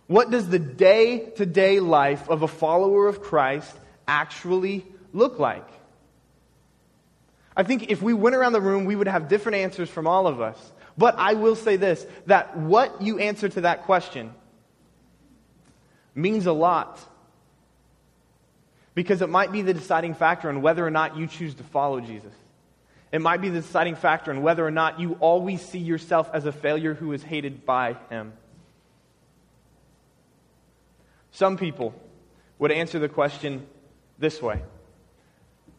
What 0.08 0.30
does 0.30 0.50
the 0.50 0.60
day 0.60 1.32
to 1.38 1.46
day 1.46 1.80
life 1.80 2.30
of 2.30 2.42
a 2.42 2.48
follower 2.48 3.08
of 3.08 3.22
Christ 3.22 3.74
actually 4.08 4.86
look 5.14 5.40
like? 5.40 5.68
I 7.56 7.64
think 7.64 7.90
if 7.90 8.02
we 8.02 8.14
went 8.14 8.36
around 8.36 8.54
the 8.54 8.62
room, 8.62 8.86
we 8.86 8.96
would 8.96 9.08
have 9.08 9.28
different 9.28 9.58
answers 9.58 9.90
from 9.90 10.08
all 10.08 10.28
of 10.28 10.40
us. 10.40 10.58
But 10.98 11.16
I 11.18 11.34
will 11.34 11.56
say 11.56 11.78
this 11.78 12.06
that 12.28 12.58
what 12.58 13.02
you 13.02 13.20
answer 13.20 13.50
to 13.50 13.62
that 13.62 13.84
question 13.84 14.34
means 16.16 16.46
a 16.46 16.54
lot 16.54 17.00
because 18.94 19.22
it 19.22 19.30
might 19.30 19.52
be 19.52 19.62
the 19.62 19.74
deciding 19.74 20.14
factor 20.14 20.50
on 20.50 20.62
whether 20.62 20.86
or 20.86 20.92
not 20.92 21.18
you 21.18 21.28
choose 21.28 21.56
to 21.56 21.64
follow 21.64 22.02
Jesus. 22.02 22.34
It 23.12 23.22
might 23.22 23.42
be 23.42 23.50
the 23.50 23.62
deciding 23.62 23.96
factor 23.96 24.32
on 24.32 24.42
whether 24.42 24.66
or 24.66 24.72
not 24.72 25.00
you 25.00 25.18
always 25.20 25.62
see 25.62 25.80
yourself 25.80 26.30
as 26.34 26.46
a 26.46 26.52
failure 26.52 26.94
who 26.94 27.12
is 27.12 27.24
hated 27.24 27.66
by 27.66 27.98
Him. 28.10 28.34
Some 31.32 31.58
people 31.58 31.94
would 32.60 32.72
answer 32.72 33.00
the 33.00 33.10
question 33.10 33.66
this 34.20 34.42
way 34.42 34.62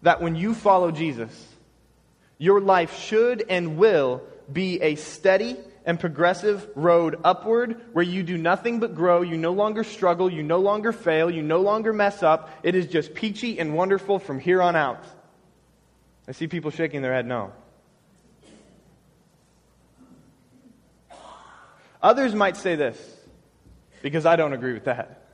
that 0.02 0.20
when 0.20 0.34
you 0.34 0.54
follow 0.54 0.90
Jesus, 0.90 1.48
your 2.42 2.60
life 2.60 2.98
should 2.98 3.44
and 3.48 3.76
will 3.76 4.20
be 4.52 4.82
a 4.82 4.96
steady 4.96 5.56
and 5.84 6.00
progressive 6.00 6.68
road 6.74 7.20
upward 7.22 7.80
where 7.92 8.04
you 8.04 8.24
do 8.24 8.36
nothing 8.36 8.80
but 8.80 8.96
grow. 8.96 9.22
You 9.22 9.36
no 9.36 9.52
longer 9.52 9.84
struggle. 9.84 10.28
You 10.28 10.42
no 10.42 10.58
longer 10.58 10.90
fail. 10.90 11.30
You 11.30 11.40
no 11.40 11.60
longer 11.60 11.92
mess 11.92 12.20
up. 12.20 12.50
It 12.64 12.74
is 12.74 12.88
just 12.88 13.14
peachy 13.14 13.60
and 13.60 13.76
wonderful 13.76 14.18
from 14.18 14.40
here 14.40 14.60
on 14.60 14.74
out. 14.74 15.04
I 16.26 16.32
see 16.32 16.48
people 16.48 16.72
shaking 16.72 17.00
their 17.00 17.14
head 17.14 17.26
no. 17.26 17.52
Others 22.02 22.34
might 22.34 22.56
say 22.56 22.74
this, 22.74 22.98
because 24.02 24.26
I 24.26 24.34
don't 24.34 24.52
agree 24.52 24.72
with 24.72 24.86
that. 24.86 25.28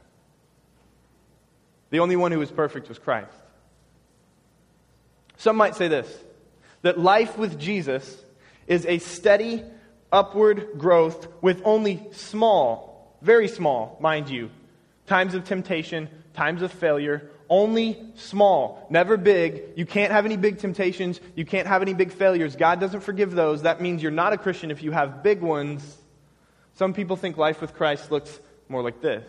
The 1.88 2.00
only 2.00 2.16
one 2.16 2.32
who 2.32 2.38
was 2.38 2.50
perfect 2.50 2.90
was 2.90 2.98
Christ. 2.98 3.32
Some 5.38 5.56
might 5.56 5.74
say 5.74 5.88
this 5.88 6.14
that 6.82 6.98
life 6.98 7.36
with 7.38 7.58
Jesus 7.58 8.24
is 8.66 8.86
a 8.86 8.98
steady 8.98 9.64
upward 10.12 10.78
growth 10.78 11.28
with 11.42 11.62
only 11.64 12.06
small, 12.12 13.16
very 13.22 13.48
small, 13.48 13.96
mind 14.00 14.28
you, 14.28 14.50
times 15.06 15.34
of 15.34 15.44
temptation, 15.44 16.08
times 16.34 16.62
of 16.62 16.72
failure, 16.72 17.30
only 17.50 17.98
small, 18.14 18.86
never 18.90 19.16
big. 19.16 19.62
You 19.74 19.86
can't 19.86 20.12
have 20.12 20.26
any 20.26 20.36
big 20.36 20.58
temptations. 20.58 21.20
You 21.34 21.44
can't 21.44 21.66
have 21.66 21.82
any 21.82 21.94
big 21.94 22.12
failures. 22.12 22.56
God 22.56 22.78
doesn't 22.78 23.00
forgive 23.00 23.32
those. 23.32 23.62
That 23.62 23.80
means 23.80 24.02
you're 24.02 24.12
not 24.12 24.32
a 24.32 24.38
Christian 24.38 24.70
if 24.70 24.82
you 24.82 24.92
have 24.92 25.22
big 25.22 25.40
ones. 25.40 25.96
Some 26.74 26.92
people 26.92 27.16
think 27.16 27.36
life 27.36 27.60
with 27.60 27.74
Christ 27.74 28.10
looks 28.10 28.38
more 28.68 28.82
like 28.82 29.00
this. 29.00 29.28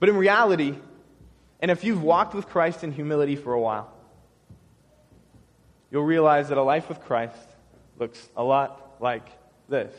But 0.00 0.08
in 0.08 0.16
reality, 0.16 0.74
and 1.60 1.70
if 1.70 1.84
you've 1.84 2.02
walked 2.02 2.34
with 2.34 2.48
Christ 2.48 2.84
in 2.84 2.92
humility 2.92 3.36
for 3.36 3.54
a 3.54 3.60
while, 3.60 3.93
you'll 5.94 6.02
realize 6.02 6.48
that 6.48 6.58
a 6.58 6.62
life 6.62 6.88
with 6.88 7.00
Christ 7.02 7.38
looks 8.00 8.28
a 8.36 8.42
lot 8.42 8.96
like 8.98 9.28
this. 9.68 9.94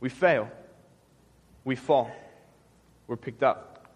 We 0.00 0.08
fail. 0.08 0.50
We 1.64 1.76
fall. 1.76 2.10
We're 3.06 3.18
picked 3.18 3.42
up. 3.42 3.90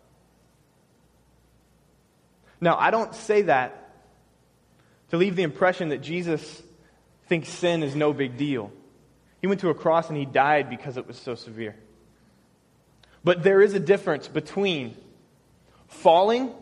Now, 2.60 2.76
I 2.76 2.90
don't 2.90 3.14
say 3.14 3.42
that 3.42 3.94
to 5.08 5.16
leave 5.16 5.34
the 5.34 5.42
impression 5.42 5.88
that 5.88 6.02
Jesus 6.02 6.62
thinks 7.28 7.48
sin 7.48 7.82
is 7.82 7.96
no 7.96 8.12
big 8.12 8.36
deal. 8.36 8.70
He 9.40 9.46
went 9.46 9.62
to 9.62 9.70
a 9.70 9.74
cross 9.74 10.10
and 10.10 10.18
he 10.18 10.26
died 10.26 10.68
because 10.68 10.98
it 10.98 11.06
was 11.06 11.16
so 11.16 11.34
severe. 11.34 11.76
But 13.24 13.42
there 13.42 13.62
is 13.62 13.72
a 13.72 13.80
difference 13.80 14.28
between 14.28 14.98
falling 15.88 16.52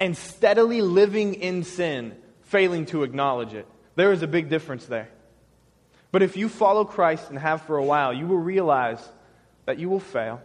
and 0.00 0.16
steadily 0.16 0.80
living 0.80 1.34
in 1.34 1.64
sin 1.64 2.16
failing 2.42 2.86
to 2.86 3.02
acknowledge 3.02 3.54
it. 3.54 3.66
There 3.94 4.12
is 4.12 4.22
a 4.22 4.26
big 4.26 4.48
difference 4.48 4.86
there. 4.86 5.08
But 6.10 6.22
if 6.22 6.36
you 6.36 6.48
follow 6.48 6.84
Christ 6.84 7.28
and 7.28 7.38
have 7.38 7.62
for 7.62 7.76
a 7.76 7.84
while, 7.84 8.12
you 8.12 8.26
will 8.26 8.38
realize 8.38 9.06
that 9.66 9.78
you 9.78 9.88
will 9.90 10.00
fail, 10.00 10.40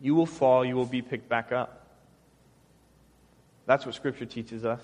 you 0.00 0.14
will 0.14 0.26
fall, 0.26 0.64
you 0.64 0.74
will 0.74 0.86
be 0.86 1.02
picked 1.02 1.28
back 1.28 1.52
up. 1.52 1.86
That's 3.66 3.86
what 3.86 3.94
Scripture 3.94 4.24
teaches 4.24 4.64
us, 4.64 4.80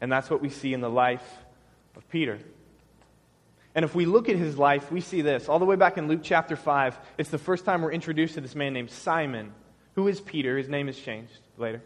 and 0.00 0.12
that's 0.12 0.30
what 0.30 0.40
we 0.40 0.50
see 0.50 0.74
in 0.74 0.80
the 0.80 0.90
life 0.90 1.24
of 1.96 2.08
Peter. 2.10 2.38
And 3.74 3.84
if 3.84 3.94
we 3.94 4.06
look 4.06 4.28
at 4.28 4.36
his 4.36 4.56
life, 4.56 4.92
we 4.92 5.00
see 5.00 5.22
this. 5.22 5.48
All 5.48 5.58
the 5.58 5.64
way 5.64 5.76
back 5.76 5.98
in 5.98 6.08
Luke 6.08 6.20
chapter 6.22 6.54
5, 6.54 6.98
it's 7.16 7.30
the 7.30 7.38
first 7.38 7.64
time 7.64 7.82
we're 7.82 7.92
introduced 7.92 8.34
to 8.34 8.40
this 8.40 8.54
man 8.54 8.72
named 8.72 8.90
Simon. 8.90 9.52
Who 9.94 10.08
is 10.08 10.20
Peter? 10.20 10.56
His 10.58 10.68
name 10.68 10.88
is 10.88 10.98
changed 10.98 11.38
later. 11.56 11.82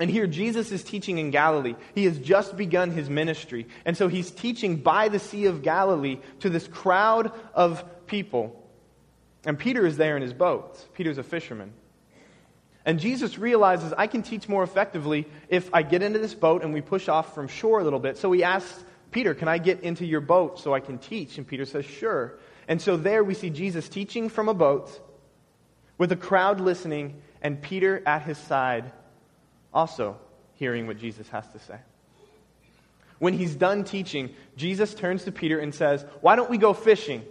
And 0.00 0.10
here, 0.10 0.26
Jesus 0.26 0.72
is 0.72 0.82
teaching 0.82 1.18
in 1.18 1.30
Galilee. 1.30 1.76
He 1.94 2.04
has 2.06 2.18
just 2.18 2.56
begun 2.56 2.90
his 2.90 3.08
ministry. 3.08 3.68
And 3.84 3.96
so 3.96 4.08
he's 4.08 4.30
teaching 4.30 4.76
by 4.76 5.08
the 5.08 5.20
Sea 5.20 5.46
of 5.46 5.62
Galilee 5.62 6.18
to 6.40 6.50
this 6.50 6.66
crowd 6.66 7.30
of 7.54 7.84
people. 8.06 8.60
And 9.44 9.56
Peter 9.56 9.86
is 9.86 9.96
there 9.96 10.16
in 10.16 10.22
his 10.22 10.32
boat. 10.32 10.84
Peter's 10.94 11.18
a 11.18 11.22
fisherman. 11.22 11.72
And 12.84 12.98
Jesus 12.98 13.38
realizes 13.38 13.92
I 13.96 14.08
can 14.08 14.22
teach 14.22 14.48
more 14.48 14.64
effectively 14.64 15.26
if 15.48 15.72
I 15.72 15.82
get 15.82 16.02
into 16.02 16.18
this 16.18 16.34
boat 16.34 16.64
and 16.64 16.74
we 16.74 16.80
push 16.80 17.08
off 17.08 17.34
from 17.34 17.46
shore 17.46 17.78
a 17.78 17.84
little 17.84 18.00
bit. 18.00 18.18
So 18.18 18.32
he 18.32 18.42
asks 18.42 18.84
Peter, 19.12 19.32
Can 19.32 19.46
I 19.46 19.58
get 19.58 19.80
into 19.80 20.04
your 20.04 20.20
boat 20.20 20.58
so 20.58 20.74
I 20.74 20.80
can 20.80 20.98
teach? 20.98 21.38
And 21.38 21.46
Peter 21.46 21.64
says, 21.64 21.84
Sure. 21.84 22.34
And 22.66 22.82
so 22.82 22.96
there 22.96 23.22
we 23.22 23.34
see 23.34 23.48
Jesus 23.48 23.88
teaching 23.88 24.28
from 24.28 24.48
a 24.48 24.54
boat 24.54 25.00
with 25.98 26.10
a 26.10 26.16
crowd 26.16 26.60
listening 26.60 27.22
and 27.40 27.62
Peter 27.62 28.02
at 28.06 28.22
his 28.22 28.38
side 28.38 28.90
also 29.74 30.16
hearing 30.54 30.86
what 30.86 30.98
Jesus 30.98 31.28
has 31.28 31.46
to 31.48 31.58
say. 31.58 31.78
When 33.18 33.34
he's 33.34 33.54
done 33.54 33.84
teaching, 33.84 34.30
Jesus 34.56 34.94
turns 34.94 35.24
to 35.24 35.32
Peter 35.32 35.58
and 35.58 35.74
says, 35.74 36.04
Why 36.20 36.36
don't 36.36 36.50
we 36.50 36.58
go 36.58 36.72
fishing? 36.72 37.22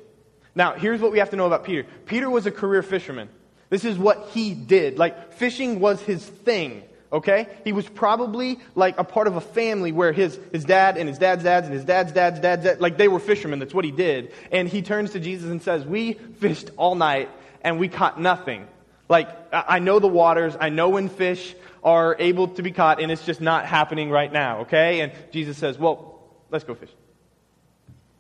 Now, 0.56 0.74
here's 0.74 1.02
what 1.02 1.12
we 1.12 1.20
have 1.20 1.32
to 1.32 1.36
know 1.36 1.48
about 1.48 1.64
Peter 1.64 1.86
Peter 2.06 2.30
was 2.30 2.46
a 2.46 2.52
career 2.52 2.84
fisherman. 2.84 3.30
This 3.70 3.86
is 3.86 3.98
what 3.98 4.30
he 4.34 4.54
did. 4.54 5.00
Like, 5.00 5.34
fishing 5.34 5.80
was 5.80 6.00
his 6.02 6.24
thing, 6.24 6.84
okay? 7.12 7.48
He 7.64 7.72
was 7.72 7.90
probably 7.90 8.60
like 8.76 9.00
a 9.00 9.04
part 9.04 9.26
of 9.26 9.36
a 9.36 9.42
family 9.42 9.92
where 9.92 10.12
his, 10.12 10.40
his 10.52 10.64
dad 10.64 10.96
and 10.96 11.10
his 11.10 11.18
dad's 11.18 11.44
dads 11.44 11.66
and 11.66 11.74
his 11.74 11.84
dad's 11.84 12.12
dad's 12.12 12.40
dad's 12.40 12.64
dad, 12.64 12.82
like 12.82 12.98
they 12.98 13.08
were 13.08 13.20
fishermen. 13.20 13.58
That's 13.58 13.74
what 13.74 13.84
he 13.84 13.92
did. 13.92 14.32
And 14.52 14.70
he 14.70 14.84
turns 14.84 15.12
to 15.12 15.20
Jesus 15.20 15.50
and 15.50 15.62
says, 15.62 15.86
We 15.86 16.14
fished 16.14 16.70
all 16.78 16.94
night 16.94 17.30
and 17.62 17.80
we 17.80 17.88
caught 17.88 18.20
nothing. 18.20 18.68
Like, 19.10 19.28
I 19.52 19.80
know 19.80 20.00
the 20.00 20.08
waters, 20.08 20.56
I 20.60 20.70
know 20.70 20.90
when 20.90 21.10
fish 21.10 21.56
are 21.84 22.16
able 22.18 22.48
to 22.48 22.64
be 22.64 22.72
caught, 22.72 23.02
and 23.02 23.12
it's 23.12 23.26
just 23.26 23.42
not 23.42 23.66
happening 23.66 24.10
right 24.10 24.32
now, 24.32 24.62
okay? 24.62 25.02
And 25.02 25.12
Jesus 25.32 25.58
says, 25.58 25.78
Well, 25.78 26.22
let's 26.50 26.64
go 26.64 26.76
fish. 26.76 26.92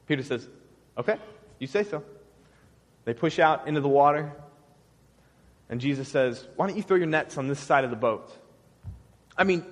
Peter 0.08 0.24
says, 0.24 0.48
Okay, 0.98 1.18
you 1.60 1.68
say 1.68 1.84
so. 1.84 2.04
They 3.06 3.14
push 3.14 3.40
out 3.40 3.68
into 3.68 3.82
the 3.82 3.90
water, 3.90 4.34
and 5.70 5.80
Jesus 5.80 6.08
says, 6.08 6.46
Why 6.56 6.68
don't 6.68 6.76
you 6.76 6.84
throw 6.84 6.98
your 6.98 7.08
nets 7.08 7.38
on 7.38 7.48
this 7.48 7.60
side 7.60 7.84
of 7.84 7.90
the 7.90 7.96
boat? 7.96 8.32
I 9.38 9.46
mean, 9.46 9.66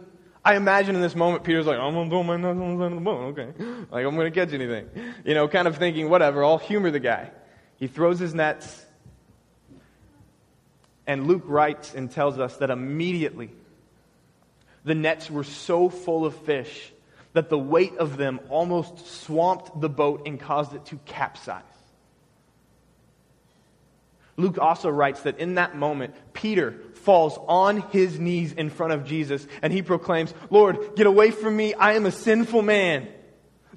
I 0.43 0.55
imagine 0.55 0.95
in 0.95 1.01
this 1.01 1.15
moment, 1.15 1.43
Peter's 1.43 1.67
like, 1.67 1.77
I'm 1.77 1.93
going 1.93 2.09
to 2.09 2.11
throw 2.11 2.23
my 2.23 2.37
nets 2.37 2.59
on 2.59 2.77
the 2.77 2.83
side 2.83 2.91
of 2.91 2.97
the 2.97 3.03
boat, 3.03 3.37
okay. 3.37 3.47
Like, 3.91 4.05
I'm 4.05 4.15
going 4.15 4.31
to 4.31 4.39
catch 4.39 4.53
anything. 4.53 4.89
You 5.23 5.35
know, 5.35 5.47
kind 5.47 5.67
of 5.67 5.77
thinking, 5.77 6.09
whatever, 6.09 6.43
I'll 6.43 6.57
humor 6.57 6.89
the 6.91 6.99
guy. 6.99 7.29
He 7.75 7.87
throws 7.87 8.19
his 8.19 8.33
nets, 8.33 8.85
and 11.05 11.27
Luke 11.27 11.43
writes 11.45 11.93
and 11.93 12.09
tells 12.09 12.39
us 12.39 12.57
that 12.57 12.69
immediately 12.69 13.51
the 14.83 14.95
nets 14.95 15.29
were 15.29 15.43
so 15.43 15.89
full 15.89 16.25
of 16.25 16.35
fish 16.35 16.91
that 17.33 17.49
the 17.49 17.57
weight 17.57 17.97
of 17.97 18.17
them 18.17 18.39
almost 18.49 19.23
swamped 19.23 19.79
the 19.79 19.89
boat 19.89 20.23
and 20.25 20.39
caused 20.39 20.73
it 20.73 20.85
to 20.87 20.97
capsize. 21.05 21.63
Luke 24.37 24.57
also 24.57 24.89
writes 24.89 25.21
that 25.21 25.39
in 25.39 25.55
that 25.55 25.75
moment, 25.75 26.15
Peter 26.33 26.75
falls 26.95 27.37
on 27.47 27.81
his 27.91 28.19
knees 28.19 28.53
in 28.53 28.69
front 28.69 28.93
of 28.93 29.05
Jesus 29.05 29.45
and 29.61 29.71
he 29.71 29.81
proclaims, 29.81 30.33
Lord, 30.49 30.95
get 30.95 31.07
away 31.07 31.31
from 31.31 31.55
me. 31.55 31.73
I 31.73 31.93
am 31.93 32.05
a 32.05 32.11
sinful 32.11 32.61
man. 32.61 33.07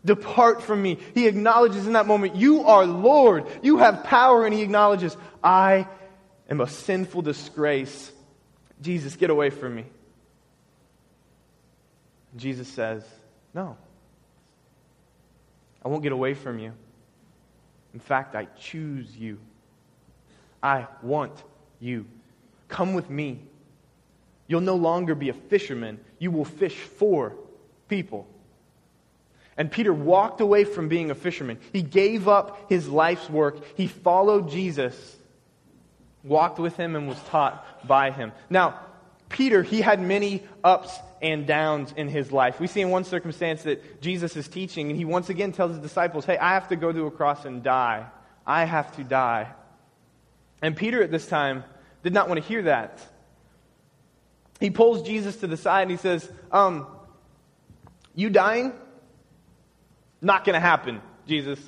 Depart 0.04 0.62
from 0.62 0.82
me. 0.82 0.98
He 1.14 1.26
acknowledges 1.26 1.86
in 1.86 1.94
that 1.94 2.06
moment, 2.06 2.36
You 2.36 2.64
are 2.64 2.84
Lord. 2.84 3.46
You 3.62 3.78
have 3.78 4.04
power. 4.04 4.44
And 4.44 4.54
he 4.54 4.62
acknowledges, 4.62 5.16
I 5.42 5.88
am 6.48 6.60
a 6.60 6.68
sinful 6.68 7.22
disgrace. 7.22 8.12
Jesus, 8.82 9.16
get 9.16 9.30
away 9.30 9.50
from 9.50 9.74
me. 9.74 9.84
Jesus 12.36 12.68
says, 12.68 13.04
No. 13.52 13.76
I 15.84 15.88
won't 15.88 16.02
get 16.02 16.12
away 16.12 16.34
from 16.34 16.58
you. 16.58 16.72
In 17.92 18.00
fact, 18.00 18.34
I 18.34 18.46
choose 18.58 19.16
you. 19.16 19.38
I 20.62 20.86
want 21.02 21.42
you. 21.78 22.06
Come 22.68 22.94
with 22.94 23.10
me. 23.10 23.40
You'll 24.46 24.62
no 24.62 24.76
longer 24.76 25.14
be 25.14 25.28
a 25.28 25.34
fisherman, 25.34 26.00
you 26.18 26.30
will 26.30 26.44
fish 26.44 26.74
for 26.74 27.34
people. 27.88 28.26
And 29.56 29.70
Peter 29.70 29.92
walked 29.92 30.40
away 30.40 30.64
from 30.64 30.88
being 30.88 31.10
a 31.10 31.14
fisherman. 31.14 31.58
He 31.72 31.82
gave 31.82 32.26
up 32.26 32.68
his 32.68 32.88
life's 32.88 33.30
work. 33.30 33.58
He 33.76 33.86
followed 33.86 34.50
Jesus, 34.50 35.16
walked 36.24 36.58
with 36.58 36.76
him, 36.76 36.96
and 36.96 37.06
was 37.06 37.20
taught 37.28 37.86
by 37.86 38.10
him. 38.10 38.32
Now, 38.50 38.80
Peter, 39.28 39.62
he 39.62 39.80
had 39.80 40.00
many 40.00 40.42
ups 40.64 40.98
and 41.24 41.46
downs 41.46 41.94
in 41.96 42.08
his 42.08 42.30
life. 42.30 42.60
We 42.60 42.66
see 42.66 42.82
in 42.82 42.90
one 42.90 43.04
circumstance 43.04 43.62
that 43.62 44.02
Jesus 44.02 44.36
is 44.36 44.46
teaching, 44.46 44.90
and 44.90 44.96
he 44.96 45.06
once 45.06 45.30
again 45.30 45.52
tells 45.52 45.72
his 45.72 45.80
disciples, 45.80 46.26
Hey, 46.26 46.36
I 46.36 46.52
have 46.52 46.68
to 46.68 46.76
go 46.76 46.92
to 46.92 47.06
a 47.06 47.10
cross 47.10 47.46
and 47.46 47.62
die. 47.62 48.06
I 48.46 48.64
have 48.66 48.94
to 48.96 49.04
die. 49.04 49.50
And 50.60 50.76
Peter 50.76 51.02
at 51.02 51.10
this 51.10 51.26
time 51.26 51.64
did 52.02 52.12
not 52.12 52.28
want 52.28 52.42
to 52.42 52.46
hear 52.46 52.62
that. 52.64 53.00
He 54.60 54.68
pulls 54.68 55.02
Jesus 55.02 55.36
to 55.36 55.46
the 55.46 55.56
side 55.56 55.82
and 55.82 55.90
he 55.90 55.96
says, 55.96 56.30
um, 56.52 56.86
You 58.14 58.28
dying? 58.28 58.74
Not 60.20 60.44
going 60.44 60.54
to 60.54 60.60
happen, 60.60 61.00
Jesus. 61.26 61.58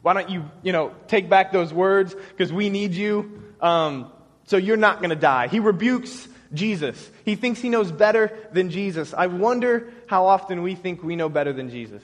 Why 0.00 0.14
don't 0.14 0.30
you, 0.30 0.44
you 0.62 0.72
know, 0.72 0.94
take 1.06 1.28
back 1.28 1.52
those 1.52 1.72
words 1.72 2.14
because 2.14 2.50
we 2.50 2.70
need 2.70 2.94
you. 2.94 3.42
Um, 3.60 4.10
so 4.44 4.56
you're 4.56 4.76
not 4.78 4.98
going 4.98 5.10
to 5.10 5.16
die. 5.16 5.48
He 5.48 5.60
rebukes 5.60 6.28
Jesus. 6.56 7.10
He 7.24 7.36
thinks 7.36 7.60
he 7.60 7.68
knows 7.68 7.92
better 7.92 8.36
than 8.52 8.70
Jesus. 8.70 9.14
I 9.14 9.26
wonder 9.28 9.92
how 10.06 10.26
often 10.26 10.62
we 10.62 10.74
think 10.74 11.02
we 11.02 11.16
know 11.16 11.28
better 11.28 11.52
than 11.52 11.70
Jesus. 11.70 12.02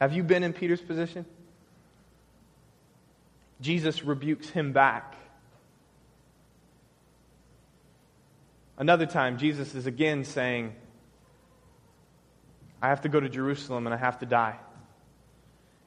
Have 0.00 0.12
you 0.12 0.22
been 0.22 0.44
in 0.44 0.52
Peter's 0.52 0.80
position? 0.80 1.26
Jesus 3.60 4.04
rebukes 4.04 4.48
him 4.48 4.72
back. 4.72 5.16
Another 8.76 9.06
time, 9.06 9.38
Jesus 9.38 9.74
is 9.74 9.86
again 9.86 10.24
saying, 10.24 10.72
I 12.80 12.88
have 12.88 13.00
to 13.00 13.08
go 13.08 13.18
to 13.18 13.28
Jerusalem 13.28 13.86
and 13.86 13.94
I 13.94 13.98
have 13.98 14.20
to 14.20 14.26
die. 14.26 14.56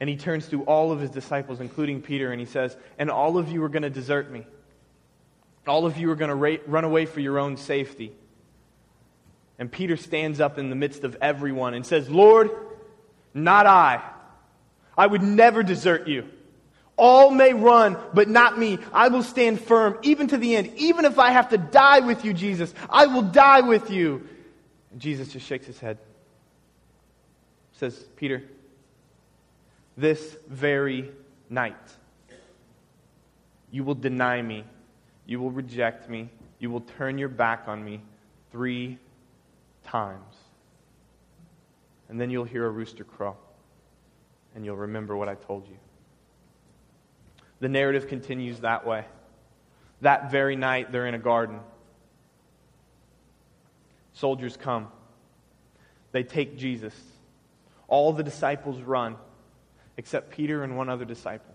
And 0.01 0.09
he 0.09 0.17
turns 0.17 0.49
to 0.49 0.63
all 0.63 0.91
of 0.91 0.99
his 0.99 1.09
disciples, 1.09 1.61
including 1.61 2.01
Peter, 2.01 2.31
and 2.31 2.39
he 2.39 2.45
says, 2.45 2.75
And 2.97 3.09
all 3.09 3.37
of 3.37 3.49
you 3.49 3.63
are 3.63 3.69
going 3.69 3.83
to 3.83 3.89
desert 3.89 4.29
me. 4.29 4.45
All 5.67 5.85
of 5.85 5.97
you 5.97 6.09
are 6.11 6.15
going 6.15 6.29
to 6.29 6.35
ra- 6.35 6.63
run 6.65 6.83
away 6.83 7.05
for 7.05 7.19
your 7.19 7.39
own 7.39 7.57
safety. 7.57 8.11
And 9.59 9.71
Peter 9.71 9.95
stands 9.95 10.39
up 10.39 10.57
in 10.57 10.69
the 10.69 10.75
midst 10.75 11.03
of 11.03 11.17
everyone 11.21 11.73
and 11.73 11.85
says, 11.85 12.09
Lord, 12.09 12.49
not 13.33 13.65
I. 13.65 14.01
I 14.97 15.05
would 15.05 15.21
never 15.21 15.63
desert 15.63 16.07
you. 16.07 16.27
All 16.97 17.31
may 17.31 17.53
run, 17.53 17.97
but 18.13 18.27
not 18.27 18.57
me. 18.57 18.79
I 18.93 19.07
will 19.07 19.23
stand 19.23 19.59
firm, 19.61 19.97
even 20.03 20.27
to 20.27 20.37
the 20.37 20.55
end. 20.55 20.73
Even 20.75 21.05
if 21.05 21.17
I 21.19 21.31
have 21.31 21.49
to 21.49 21.57
die 21.57 21.99
with 22.01 22.25
you, 22.25 22.33
Jesus, 22.33 22.73
I 22.89 23.07
will 23.07 23.21
die 23.21 23.61
with 23.61 23.89
you. 23.89 24.27
And 24.91 24.99
Jesus 24.99 25.31
just 25.31 25.45
shakes 25.45 25.65
his 25.65 25.79
head. 25.79 25.97
Says, 27.73 27.95
Peter, 28.15 28.43
this 29.97 30.37
very 30.47 31.11
night, 31.49 31.75
you 33.71 33.83
will 33.83 33.95
deny 33.95 34.41
me. 34.41 34.63
You 35.31 35.39
will 35.39 35.51
reject 35.51 36.09
me. 36.09 36.27
You 36.59 36.69
will 36.69 36.81
turn 36.81 37.17
your 37.17 37.29
back 37.29 37.63
on 37.67 37.81
me 37.85 38.01
three 38.51 38.97
times. 39.85 40.35
And 42.09 42.19
then 42.19 42.29
you'll 42.29 42.43
hear 42.43 42.65
a 42.65 42.69
rooster 42.69 43.05
crow, 43.05 43.37
and 44.53 44.65
you'll 44.65 44.75
remember 44.75 45.15
what 45.15 45.29
I 45.29 45.35
told 45.35 45.69
you. 45.69 45.77
The 47.61 47.69
narrative 47.69 48.09
continues 48.09 48.59
that 48.59 48.85
way. 48.85 49.05
That 50.01 50.31
very 50.31 50.57
night, 50.57 50.91
they're 50.91 51.07
in 51.07 51.13
a 51.13 51.17
garden. 51.17 51.61
Soldiers 54.11 54.57
come. 54.57 54.89
They 56.11 56.23
take 56.23 56.57
Jesus. 56.57 56.93
All 57.87 58.11
the 58.11 58.23
disciples 58.23 58.81
run, 58.81 59.15
except 59.95 60.31
Peter 60.31 60.65
and 60.65 60.75
one 60.75 60.89
other 60.89 61.05
disciple. 61.05 61.50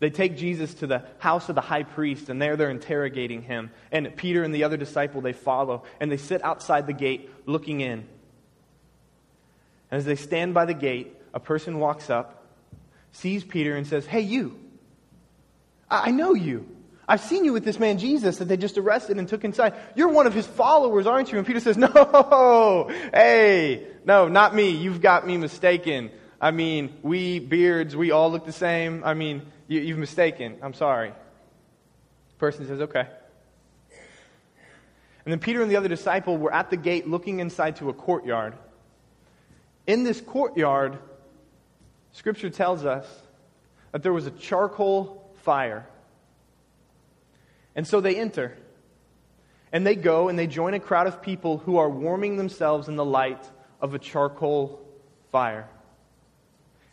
They 0.00 0.10
take 0.10 0.36
Jesus 0.36 0.74
to 0.74 0.86
the 0.86 1.04
house 1.18 1.48
of 1.48 1.54
the 1.54 1.60
high 1.60 1.84
priest, 1.84 2.28
and 2.28 2.40
there 2.40 2.56
they're 2.56 2.70
interrogating 2.70 3.42
him. 3.42 3.70
And 3.92 4.16
Peter 4.16 4.42
and 4.42 4.54
the 4.54 4.64
other 4.64 4.76
disciple, 4.76 5.20
they 5.20 5.34
follow, 5.34 5.84
and 6.00 6.10
they 6.10 6.16
sit 6.16 6.42
outside 6.42 6.86
the 6.86 6.92
gate 6.92 7.30
looking 7.46 7.80
in. 7.80 8.06
And 9.90 9.98
as 9.98 10.04
they 10.04 10.16
stand 10.16 10.54
by 10.54 10.64
the 10.64 10.74
gate, 10.74 11.14
a 11.32 11.40
person 11.40 11.78
walks 11.78 12.10
up 12.10 12.40
sees 13.12 13.44
Peter 13.44 13.76
and 13.76 13.86
says, 13.86 14.06
Hey, 14.06 14.20
you, 14.20 14.58
I 15.90 16.10
know 16.10 16.34
you. 16.34 16.66
I've 17.08 17.20
seen 17.20 17.44
you 17.44 17.52
with 17.52 17.64
this 17.64 17.80
man 17.80 17.98
Jesus 17.98 18.38
that 18.38 18.44
they 18.44 18.56
just 18.56 18.78
arrested 18.78 19.18
and 19.18 19.26
took 19.26 19.42
inside. 19.42 19.74
You're 19.96 20.10
one 20.10 20.28
of 20.28 20.34
his 20.34 20.46
followers, 20.46 21.08
aren't 21.08 21.32
you? 21.32 21.38
And 21.38 21.46
Peter 21.46 21.58
says, 21.58 21.76
No, 21.76 22.88
hey, 23.12 23.86
no, 24.04 24.28
not 24.28 24.54
me. 24.54 24.70
You've 24.70 25.00
got 25.00 25.26
me 25.26 25.36
mistaken. 25.36 26.10
I 26.40 26.52
mean, 26.52 26.96
we 27.02 27.38
beards, 27.38 27.96
we 27.96 28.12
all 28.12 28.30
look 28.30 28.46
the 28.46 28.52
same. 28.52 29.02
I 29.04 29.14
mean, 29.14 29.42
you, 29.70 29.80
you've 29.80 29.98
mistaken. 29.98 30.58
I'm 30.62 30.74
sorry. 30.74 31.12
Person 32.38 32.66
says, 32.66 32.80
Okay. 32.80 33.06
And 35.24 35.32
then 35.32 35.38
Peter 35.38 35.62
and 35.62 35.70
the 35.70 35.76
other 35.76 35.88
disciple 35.88 36.36
were 36.36 36.52
at 36.52 36.70
the 36.70 36.76
gate 36.76 37.06
looking 37.06 37.38
inside 37.38 37.76
to 37.76 37.88
a 37.88 37.92
courtyard. 37.92 38.54
In 39.86 40.02
this 40.02 40.20
courtyard, 40.20 40.98
Scripture 42.12 42.50
tells 42.50 42.84
us 42.84 43.06
that 43.92 44.02
there 44.02 44.12
was 44.12 44.26
a 44.26 44.30
charcoal 44.32 45.30
fire. 45.42 45.86
And 47.76 47.86
so 47.86 48.00
they 48.00 48.16
enter. 48.16 48.56
And 49.72 49.86
they 49.86 49.94
go 49.94 50.28
and 50.28 50.38
they 50.38 50.48
join 50.48 50.74
a 50.74 50.80
crowd 50.80 51.06
of 51.06 51.22
people 51.22 51.58
who 51.58 51.76
are 51.76 51.88
warming 51.88 52.36
themselves 52.36 52.88
in 52.88 52.96
the 52.96 53.04
light 53.04 53.44
of 53.80 53.94
a 53.94 54.00
charcoal 54.00 54.80
fire. 55.30 55.68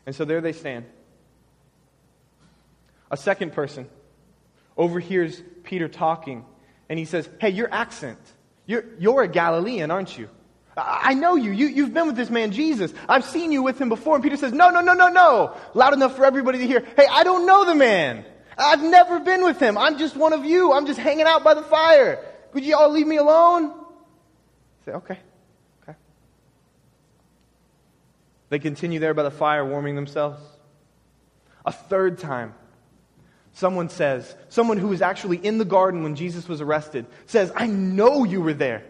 And 0.05 0.13
so 0.13 0.25
there 0.25 0.41
they 0.41 0.53
stand. 0.53 0.85
A 3.09 3.17
second 3.17 3.53
person 3.53 3.87
overhears 4.75 5.41
Peter 5.63 5.87
talking, 5.87 6.45
and 6.89 6.99
he 6.99 7.05
says, 7.05 7.29
Hey, 7.39 7.49
your 7.49 7.71
accent, 7.73 8.19
you're, 8.65 8.85
you're 8.99 9.23
a 9.23 9.27
Galilean, 9.27 9.91
aren't 9.91 10.17
you? 10.17 10.29
I 10.77 11.15
know 11.15 11.35
you. 11.35 11.51
you. 11.51 11.67
You've 11.67 11.93
been 11.93 12.05
with 12.05 12.15
this 12.15 12.29
man, 12.29 12.51
Jesus. 12.51 12.93
I've 13.09 13.25
seen 13.25 13.51
you 13.51 13.63
with 13.63 13.81
him 13.81 13.89
before. 13.89 14.15
And 14.15 14.23
Peter 14.23 14.37
says, 14.37 14.53
No, 14.53 14.69
no, 14.69 14.81
no, 14.81 14.93
no, 14.93 15.09
no. 15.09 15.57
Loud 15.73 15.93
enough 15.93 16.15
for 16.15 16.23
everybody 16.23 16.59
to 16.59 16.67
hear. 16.67 16.85
Hey, 16.95 17.07
I 17.09 17.23
don't 17.23 17.47
know 17.47 17.65
the 17.65 17.73
man. 17.73 18.25
I've 18.57 18.83
never 18.83 19.19
been 19.19 19.43
with 19.43 19.59
him. 19.59 19.77
I'm 19.77 19.97
just 19.97 20.15
one 20.15 20.33
of 20.33 20.45
you. 20.45 20.73
I'm 20.73 20.85
just 20.85 20.99
hanging 20.99 21.25
out 21.25 21.43
by 21.43 21.55
the 21.55 21.63
fire. 21.63 22.23
Could 22.51 22.63
you 22.63 22.75
all 22.75 22.91
leave 22.91 23.07
me 23.07 23.17
alone? 23.17 23.73
Say, 24.85 24.91
okay. 24.91 25.19
Okay. 25.83 25.97
They 28.49 28.59
continue 28.59 28.99
there 28.99 29.13
by 29.13 29.23
the 29.23 29.31
fire, 29.31 29.65
warming 29.65 29.95
themselves. 29.95 30.41
A 31.65 31.71
third 31.71 32.19
time, 32.19 32.53
someone 33.57 33.89
says, 33.89 34.35
someone 34.49 34.77
who 34.77 34.87
was 34.87 35.01
actually 35.01 35.37
in 35.37 35.57
the 35.57 35.65
garden 35.65 36.03
when 36.03 36.15
Jesus 36.15 36.47
was 36.47 36.61
arrested, 36.61 37.07
says, 37.25 37.51
I 37.55 37.65
know 37.65 38.23
you 38.23 38.39
were 38.39 38.53
there. 38.53 38.83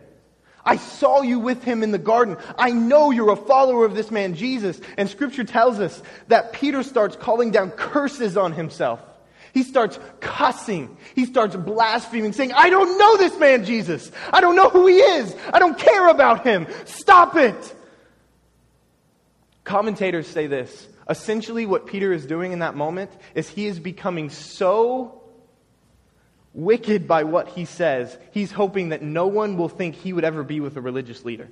I 0.66 0.76
saw 0.76 1.22
you 1.22 1.40
with 1.40 1.64
him 1.64 1.84
in 1.84 1.92
the 1.92 1.98
garden. 1.98 2.36
I 2.58 2.72
know 2.72 3.12
you're 3.12 3.32
a 3.32 3.38
follower 3.38 3.86
of 3.86 3.96
this 3.96 4.12
man, 4.12 4.36
Jesus. 4.36 4.82
And 4.98 5.10
scripture 5.10 5.46
tells 5.46 5.80
us 5.80 6.04
that 6.28 6.52
Peter 6.52 6.84
starts 6.84 7.16
calling 7.16 7.52
down 7.52 7.72
curses 7.72 8.36
on 8.36 8.52
himself. 8.52 9.00
He 9.54 9.64
starts 9.64 9.98
cussing. 10.20 10.98
He 11.16 11.26
starts 11.26 11.56
blaspheming, 11.56 12.34
saying, 12.34 12.52
I 12.52 12.70
don't 12.70 12.98
know 12.98 13.16
this 13.16 13.40
man, 13.40 13.64
Jesus. 13.64 14.12
I 14.34 14.42
don't 14.42 14.58
know 14.58 14.68
who 14.68 14.88
he 14.88 14.98
is. 14.98 15.34
I 15.54 15.60
don't 15.60 15.80
care 15.80 16.10
about 16.10 16.46
him. 16.46 16.68
Stop 16.84 17.38
it. 17.38 17.76
Commentators 19.64 20.28
say 20.28 20.48
this. 20.48 20.88
Essentially, 21.10 21.66
what 21.66 21.86
Peter 21.86 22.12
is 22.12 22.26
doing 22.26 22.52
in 22.52 22.60
that 22.60 22.76
moment 22.76 23.12
is 23.34 23.48
he 23.50 23.66
is 23.66 23.80
becoming 23.80 24.30
so 24.30 25.22
wicked 26.54 27.08
by 27.08 27.24
what 27.24 27.50
he 27.50 27.66
says, 27.66 28.18
he's 28.32 28.52
hoping 28.52 28.90
that 28.90 29.04
no 29.04 29.28
one 29.28 29.58
will 29.58 29.70
think 29.70 29.96
he 29.96 30.12
would 30.12 30.24
ever 30.24 30.44
be 30.44 30.60
with 30.60 30.76
a 30.76 30.82
religious 30.82 31.24
leader. 31.24 31.48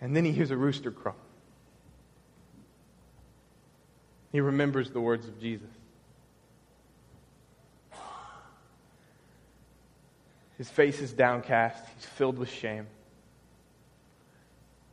And 0.00 0.16
then 0.16 0.24
he 0.24 0.32
hears 0.32 0.50
a 0.50 0.56
rooster 0.56 0.90
crow. 0.90 1.14
He 4.32 4.40
remembers 4.40 4.90
the 4.90 5.00
words 5.00 5.26
of 5.26 5.40
Jesus. 5.40 5.68
His 10.58 10.68
face 10.68 11.00
is 11.00 11.12
downcast, 11.12 11.84
he's 11.96 12.04
filled 12.04 12.36
with 12.36 12.50
shame, 12.50 12.88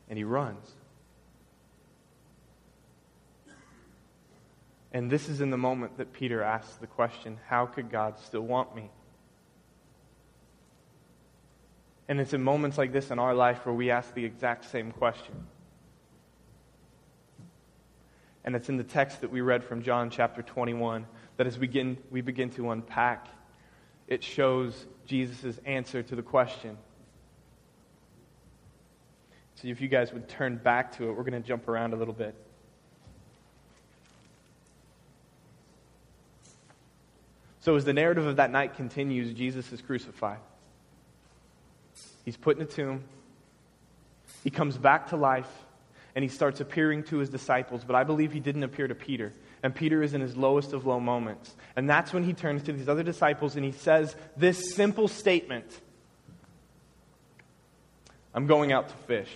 and 0.10 0.18
he 0.18 0.24
runs. 0.24 0.72
And 4.92 5.12
this 5.12 5.28
is 5.28 5.42
in 5.42 5.50
the 5.50 5.58
moment 5.58 5.98
that 5.98 6.14
Peter 6.14 6.42
asks 6.42 6.76
the 6.76 6.88
question 6.88 7.38
how 7.48 7.66
could 7.66 7.92
God 7.92 8.18
still 8.20 8.42
want 8.42 8.76
me? 8.76 8.90
And 12.08 12.20
it's 12.20 12.34
in 12.34 12.44
moments 12.44 12.78
like 12.78 12.94
this 12.94 13.12
in 13.12 13.20
our 13.20 13.34
life 13.34 13.66
where 13.66 13.74
we 13.74 13.90
ask 13.90 14.14
the 14.14 14.24
exact 14.24 14.70
same 14.70 14.92
question. 14.92 15.48
And 18.46 18.56
it's 18.56 18.70
in 18.70 18.78
the 18.78 18.84
text 18.84 19.22
that 19.22 19.32
we 19.32 19.42
read 19.42 19.64
from 19.64 19.82
John 19.82 20.12
chapter 20.12 20.44
21 20.44 21.08
that 21.38 21.48
as 21.48 21.58
we 21.58 21.68
begin, 21.68 21.98
we 22.12 22.22
begin 22.22 22.52
to 22.52 22.70
unpack, 22.70 23.28
it 24.08 24.24
shows 24.24 24.86
Jesus' 25.08 25.60
answer 25.66 26.04
to 26.04 26.16
the 26.16 26.22
question. 26.22 26.78
If 29.66 29.82
you 29.82 29.88
guys 29.88 30.14
would 30.14 30.28
turn 30.30 30.58
back 30.58 30.96
to 30.98 31.10
it, 31.10 31.14
we're 31.14 31.24
going 31.24 31.42
to 31.42 31.48
jump 31.48 31.68
around 31.68 31.94
a 31.94 31.96
little 31.96 32.14
bit. 32.14 32.36
So, 37.62 37.76
as 37.76 37.84
the 37.84 37.94
narrative 37.94 38.28
of 38.28 38.36
that 38.36 38.52
night 38.52 38.76
continues, 38.76 39.34
Jesus 39.34 39.72
is 39.74 39.82
crucified. 39.82 40.38
He's 42.24 42.38
put 42.38 42.58
in 42.58 42.64
a 42.64 42.68
tomb. 42.68 43.04
He 44.44 44.52
comes 44.52 44.78
back 44.78 45.10
to 45.10 45.16
life 45.16 45.50
and 46.14 46.22
he 46.22 46.30
starts 46.30 46.62
appearing 46.62 47.04
to 47.06 47.18
his 47.18 47.30
disciples. 47.30 47.84
But 47.84 47.96
I 47.96 48.04
believe 48.04 48.32
he 48.32 48.40
didn't 48.40 48.64
appear 48.64 48.88
to 48.88 48.94
Peter. 48.94 49.34
And 49.64 49.74
Peter 49.74 50.04
is 50.04 50.14
in 50.14 50.22
his 50.22 50.38
lowest 50.38 50.74
of 50.74 50.86
low 50.86 51.00
moments. 51.00 51.56
And 51.76 51.90
that's 51.90 52.14
when 52.14 52.24
he 52.24 52.34
turns 52.34 52.62
to 52.64 52.74
these 52.74 52.88
other 52.88 53.02
disciples 53.02 53.56
and 53.56 53.66
he 53.66 53.72
says 53.72 54.16
this 54.38 54.76
simple 54.76 55.08
statement 55.08 55.82
I'm 58.36 58.48
going 58.48 58.72
out 58.72 58.90
to 58.90 58.96
fish. 59.08 59.32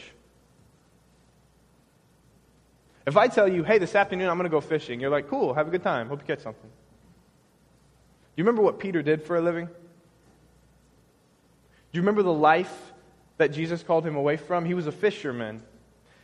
If 3.10 3.18
I 3.18 3.28
tell 3.28 3.48
you, 3.48 3.64
hey, 3.64 3.80
this 3.80 3.96
afternoon 3.96 4.30
I'm 4.30 4.38
going 4.38 4.44
to 4.44 4.52
go 4.52 4.62
fishing, 4.62 5.00
you're 5.00 5.10
like, 5.10 5.30
cool, 5.30 5.56
have 5.56 5.68
a 5.68 5.72
good 5.72 5.82
time. 5.82 6.10
Hope 6.10 6.20
you 6.20 6.28
catch 6.28 6.44
something. 6.44 6.70
You 8.36 8.44
remember 8.44 8.62
what 8.62 8.78
Peter 8.78 9.02
did 9.02 9.24
for 9.24 9.36
a 9.36 9.42
living? 9.42 9.66
Do 9.66 9.74
you 11.92 12.02
remember 12.02 12.22
the 12.22 12.32
life 12.32 12.72
that 13.38 13.48
Jesus 13.48 13.82
called 13.82 14.06
him 14.06 14.16
away 14.16 14.38
from? 14.38 14.64
He 14.64 14.76
was 14.76 14.86
a 14.86 14.92
fisherman. 14.92 15.64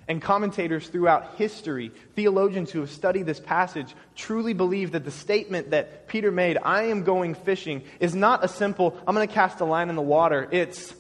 And 0.08 0.21
commentators 0.21 0.88
throughout 0.88 1.38
history, 1.38 1.91
theologians 2.15 2.69
who 2.69 2.82
have 2.82 2.91
studied 2.91 3.26
this 3.26 3.39
passage, 3.39 3.95
truly 4.15 4.54
believe 4.54 4.91
that 4.91 5.06
the 5.06 5.10
statement 5.10 5.71
that 5.71 6.08
Peter 6.08 6.32
made, 6.32 6.60
I 6.63 6.84
am 6.84 7.02
going 7.02 7.34
fishing, 7.34 7.82
is 8.00 8.13
not 8.13 8.45
a 8.45 8.48
simple, 8.48 8.95
I'm 9.08 9.15
going 9.15 9.28
to 9.28 9.34
cast 9.34 9.60
a 9.60 9.65
line 9.65 9.89
in 9.89 9.95
the 9.95 10.04
water. 10.04 10.48
It's, 10.52 10.93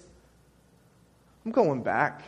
I'm 1.45 1.51
going 1.51 1.83
back. 1.83 2.23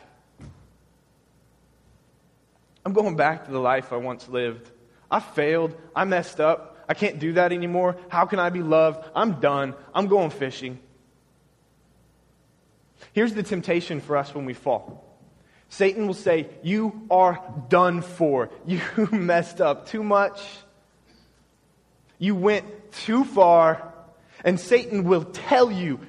I'm 2.88 2.93
going 2.93 3.17
back 3.17 3.47
to 3.47 3.52
the 3.52 3.60
life 3.60 3.91
I 3.91 3.97
once 3.97 4.30
lived. 4.30 4.71
I 5.12 5.19
failed. 5.19 5.76
I 5.93 6.06
messed 6.06 6.39
up. 6.39 6.78
I 6.88 6.93
can't 6.93 7.19
do 7.19 7.34
that 7.34 7.52
anymore. 7.52 7.97
How 8.08 8.26
can 8.26 8.39
I 8.39 8.50
be 8.50 8.62
loved? 8.62 9.06
I'm 9.13 9.41
done. 9.41 9.76
I'm 9.93 10.08
going 10.08 10.30
fishing. 10.30 10.80
Here's 13.12 13.34
the 13.34 13.43
temptation 13.43 14.00
for 14.00 14.15
us 14.15 14.34
when 14.34 14.45
we 14.45 14.54
fall 14.54 15.04
Satan 15.67 16.08
will 16.08 16.13
say, 16.13 16.47
You 16.63 17.06
are 17.12 17.43
done 17.67 18.02
for. 18.02 18.52
You 18.65 18.80
messed 19.12 19.60
up 19.60 19.88
too 19.89 20.02
much. 20.02 20.41
You 22.19 22.36
went 22.36 22.93
too 22.93 23.26
far. 23.26 23.93
And 24.45 24.58
Satan 24.58 25.04
will 25.04 25.26
tell 25.26 25.69
you, 25.69 26.00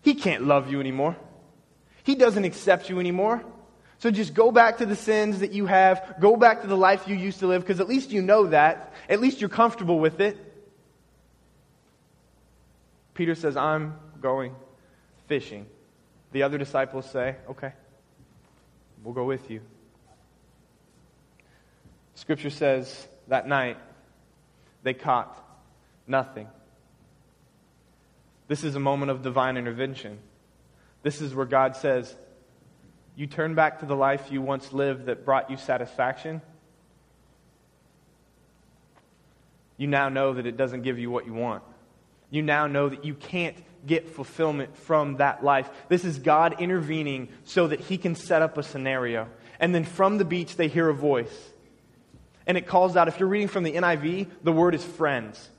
He 0.00 0.14
can't 0.14 0.46
love 0.46 0.70
you 0.70 0.80
anymore. 0.80 1.14
He 2.04 2.14
doesn't 2.14 2.44
accept 2.44 2.88
you 2.88 3.00
anymore. 3.00 3.44
So 4.00 4.10
just 4.10 4.32
go 4.32 4.50
back 4.50 4.78
to 4.78 4.86
the 4.86 4.96
sins 4.96 5.40
that 5.40 5.52
you 5.52 5.66
have. 5.66 6.16
Go 6.20 6.34
back 6.34 6.62
to 6.62 6.66
the 6.66 6.76
life 6.76 7.06
you 7.06 7.14
used 7.14 7.40
to 7.40 7.46
live 7.46 7.60
because 7.60 7.80
at 7.80 7.88
least 7.88 8.10
you 8.10 8.22
know 8.22 8.46
that. 8.46 8.94
At 9.10 9.20
least 9.20 9.42
you're 9.42 9.50
comfortable 9.50 9.98
with 9.98 10.20
it. 10.20 10.38
Peter 13.12 13.34
says, 13.34 13.58
I'm 13.58 13.94
going 14.22 14.54
fishing. 15.28 15.66
The 16.32 16.44
other 16.44 16.56
disciples 16.56 17.10
say, 17.10 17.36
Okay, 17.50 17.72
we'll 19.04 19.12
go 19.12 19.24
with 19.24 19.50
you. 19.50 19.60
Scripture 22.14 22.50
says 22.50 23.06
that 23.28 23.46
night 23.46 23.76
they 24.82 24.94
caught 24.94 25.36
nothing. 26.06 26.48
This 28.48 28.64
is 28.64 28.74
a 28.76 28.80
moment 28.80 29.10
of 29.10 29.22
divine 29.22 29.58
intervention. 29.58 30.18
This 31.02 31.20
is 31.20 31.34
where 31.34 31.46
God 31.46 31.76
says, 31.76 32.14
you 33.20 33.26
turn 33.26 33.54
back 33.54 33.80
to 33.80 33.86
the 33.86 33.94
life 33.94 34.32
you 34.32 34.40
once 34.40 34.72
lived 34.72 35.04
that 35.04 35.26
brought 35.26 35.50
you 35.50 35.58
satisfaction, 35.58 36.40
you 39.76 39.86
now 39.86 40.08
know 40.08 40.32
that 40.32 40.46
it 40.46 40.56
doesn't 40.56 40.80
give 40.80 40.98
you 40.98 41.10
what 41.10 41.26
you 41.26 41.34
want. 41.34 41.62
You 42.30 42.40
now 42.40 42.66
know 42.66 42.88
that 42.88 43.04
you 43.04 43.12
can't 43.12 43.56
get 43.86 44.08
fulfillment 44.08 44.74
from 44.74 45.18
that 45.18 45.44
life. 45.44 45.68
This 45.90 46.06
is 46.06 46.18
God 46.18 46.62
intervening 46.62 47.28
so 47.44 47.66
that 47.66 47.80
He 47.80 47.98
can 47.98 48.14
set 48.14 48.40
up 48.40 48.56
a 48.56 48.62
scenario. 48.62 49.28
And 49.58 49.74
then 49.74 49.84
from 49.84 50.16
the 50.16 50.24
beach, 50.24 50.56
they 50.56 50.68
hear 50.68 50.88
a 50.88 50.94
voice. 50.94 51.50
And 52.46 52.56
it 52.56 52.66
calls 52.66 52.96
out, 52.96 53.06
if 53.06 53.20
you're 53.20 53.28
reading 53.28 53.48
from 53.48 53.64
the 53.64 53.74
NIV, 53.74 54.28
the 54.44 54.52
word 54.52 54.74
is 54.74 54.82
friends. 54.82 55.50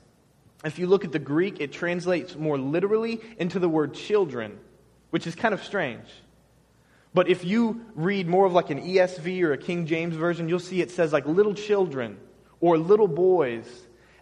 If 0.64 0.80
you 0.80 0.88
look 0.88 1.04
at 1.04 1.12
the 1.12 1.20
Greek, 1.20 1.60
it 1.60 1.70
translates 1.70 2.34
more 2.34 2.58
literally 2.58 3.20
into 3.38 3.60
the 3.60 3.68
word 3.68 3.94
children, 3.94 4.58
which 5.10 5.28
is 5.28 5.36
kind 5.36 5.54
of 5.54 5.62
strange. 5.62 6.08
But 7.14 7.28
if 7.28 7.44
you 7.44 7.82
read 7.94 8.26
more 8.26 8.46
of 8.46 8.52
like 8.52 8.70
an 8.70 8.80
ESV 8.80 9.42
or 9.42 9.52
a 9.52 9.58
King 9.58 9.86
James 9.86 10.16
version, 10.16 10.48
you'll 10.48 10.58
see 10.58 10.80
it 10.80 10.90
says 10.90 11.12
like 11.12 11.26
little 11.26 11.54
children 11.54 12.18
or 12.60 12.78
little 12.78 13.08
boys. 13.08 13.66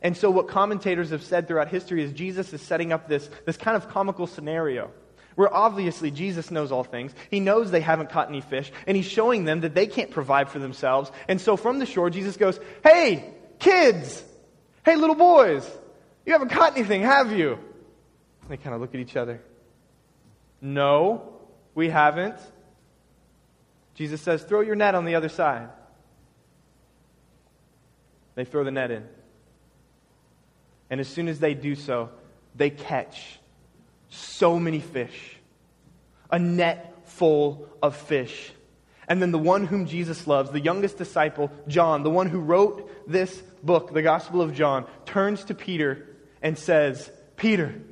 And 0.03 0.17
so 0.17 0.31
what 0.31 0.49
commentators 0.49 1.11
have 1.11 1.23
said 1.23 1.47
throughout 1.47 1.69
history 1.69 2.03
is 2.03 2.13
Jesus 2.13 2.53
is 2.53 2.61
setting 2.63 2.93
up 2.93 3.09
this, 3.09 3.29
this 3.47 3.57
kind 3.57 3.77
of 3.77 3.89
comical 3.91 4.27
scenario 4.27 4.91
where 5.37 5.53
obviously 5.55 6.11
Jesus 6.11 6.51
knows 6.51 6.73
all 6.73 6.85
things. 6.85 7.15
He 7.31 7.39
knows 7.41 7.71
they 7.71 7.81
haven't 7.81 8.11
caught 8.11 8.29
any 8.29 8.41
fish, 8.41 8.71
and 8.87 8.97
he's 8.97 9.07
showing 9.07 9.45
them 9.45 9.61
that 9.61 9.75
they 9.75 9.87
can't 9.87 10.11
provide 10.11 10.51
for 10.51 10.59
themselves. 10.59 11.11
And 11.29 11.41
so 11.41 11.57
from 11.57 11.79
the 11.79 11.87
shore, 11.87 12.11
Jesus 12.11 12.37
goes, 12.37 12.59
Hey, 12.83 13.33
kids, 13.59 14.23
Hey, 14.83 14.97
little 14.97 15.15
boys, 15.15 15.69
you 16.25 16.33
haven't 16.33 16.49
caught 16.49 16.77
anything, 16.77 17.03
have 17.03 17.33
you? 17.33 17.59
They 18.49 18.57
kind 18.57 18.75
of 18.75 18.81
look 18.81 18.95
at 18.95 19.01
each 19.01 19.15
other. 19.15 19.43
No, 20.61 21.35
we 21.75 21.91
haven't. 21.91 22.37
Jesus 24.01 24.23
says, 24.23 24.43
Throw 24.43 24.63
your 24.63 24.77
net 24.77 24.95
on 24.95 25.05
the 25.05 25.15
other 25.15 25.29
side. 25.29 25.69
They 28.35 28.47
throw 28.47 28.65
the 28.65 28.71
net 28.71 28.91
in. 28.91 29.07
And 30.89 31.01
as 31.01 31.07
soon 31.07 31.29
as 31.29 31.39
they 31.39 31.53
do 31.53 31.75
so, 31.75 32.09
they 32.55 32.71
catch 32.71 33.39
so 34.09 34.59
many 34.59 34.81
fish 34.81 35.37
a 36.31 36.39
net 36.39 36.97
full 37.05 37.69
of 37.83 37.95
fish. 37.95 38.53
And 39.07 39.21
then 39.21 39.33
the 39.33 39.39
one 39.39 39.67
whom 39.67 39.85
Jesus 39.85 40.27
loves, 40.27 40.51
the 40.51 40.61
youngest 40.61 40.97
disciple, 40.97 41.51
John, 41.69 42.03
the 42.03 42.09
one 42.09 42.31
who 42.31 42.41
wrote 42.41 43.07
this 43.07 43.37
book, 43.63 43.93
the 43.93 44.01
Gospel 44.01 44.41
of 44.41 44.55
John, 44.55 44.87
turns 45.05 45.45
to 45.45 45.55
Peter 45.55 46.07
and 46.41 46.57
says, 46.57 47.11
Peter, 47.37 47.83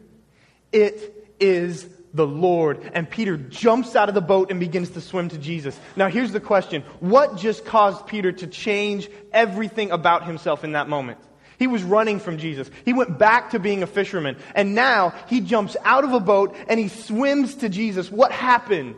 it 0.73 1.29
is 1.39 1.87
the 2.19 2.27
Lord. 2.27 2.91
And 2.93 3.09
Peter 3.09 3.39
jumps 3.39 3.97
out 3.97 4.11
of 4.11 4.15
the 4.15 4.21
boat 4.21 4.51
and 4.51 4.61
begins 4.61 4.91
to 4.91 5.01
swim 5.01 5.31
to 5.31 5.39
Jesus. 5.39 5.79
Now, 5.97 6.09
here's 6.09 6.33
the 6.33 6.41
question 6.41 6.83
What 7.01 7.39
just 7.39 7.65
caused 7.65 8.07
Peter 8.07 8.33
to 8.33 8.47
change 8.47 9.09
everything 9.33 9.91
about 9.91 10.27
himself 10.27 10.65
in 10.65 10.73
that 10.73 10.91
moment? 10.91 11.19
He 11.59 11.67
was 11.67 11.83
running 11.83 12.21
from 12.21 12.39
Jesus. 12.39 12.71
He 12.85 12.93
went 12.93 13.19
back 13.19 13.51
to 13.51 13.59
being 13.59 13.83
a 13.83 13.87
fisherman. 13.87 14.37
And 14.55 14.75
now 14.75 15.15
he 15.29 15.41
jumps 15.41 15.77
out 15.85 16.05
of 16.05 16.13
a 16.13 16.21
boat 16.21 16.55
and 16.69 16.79
he 16.79 16.89
swims 16.89 17.57
to 17.57 17.69
Jesus. 17.69 18.11
What 18.11 18.31
happened? 18.31 18.95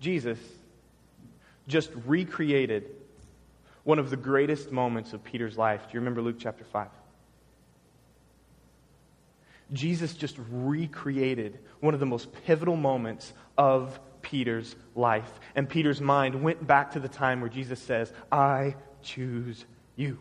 Jesus 0.00 0.38
just 1.68 1.90
recreated 2.06 2.84
one 3.84 3.98
of 3.98 4.10
the 4.10 4.16
greatest 4.16 4.70
moments 4.70 5.12
of 5.12 5.24
Peter's 5.24 5.56
life. 5.56 5.82
Do 5.82 5.94
you 5.94 6.00
remember 6.00 6.20
Luke 6.20 6.36
chapter 6.38 6.64
5? 6.64 6.88
Jesus 9.72 10.14
just 10.14 10.36
recreated 10.50 11.58
one 11.80 11.94
of 11.94 12.00
the 12.00 12.06
most 12.06 12.32
pivotal 12.46 12.76
moments 12.76 13.32
of 13.56 13.98
Peter's 14.22 14.74
life. 14.94 15.30
And 15.54 15.68
Peter's 15.68 16.00
mind 16.00 16.42
went 16.42 16.66
back 16.66 16.92
to 16.92 17.00
the 17.00 17.08
time 17.08 17.40
where 17.40 17.50
Jesus 17.50 17.80
says, 17.80 18.12
I 18.32 18.76
choose 19.02 19.64
you. 19.96 20.18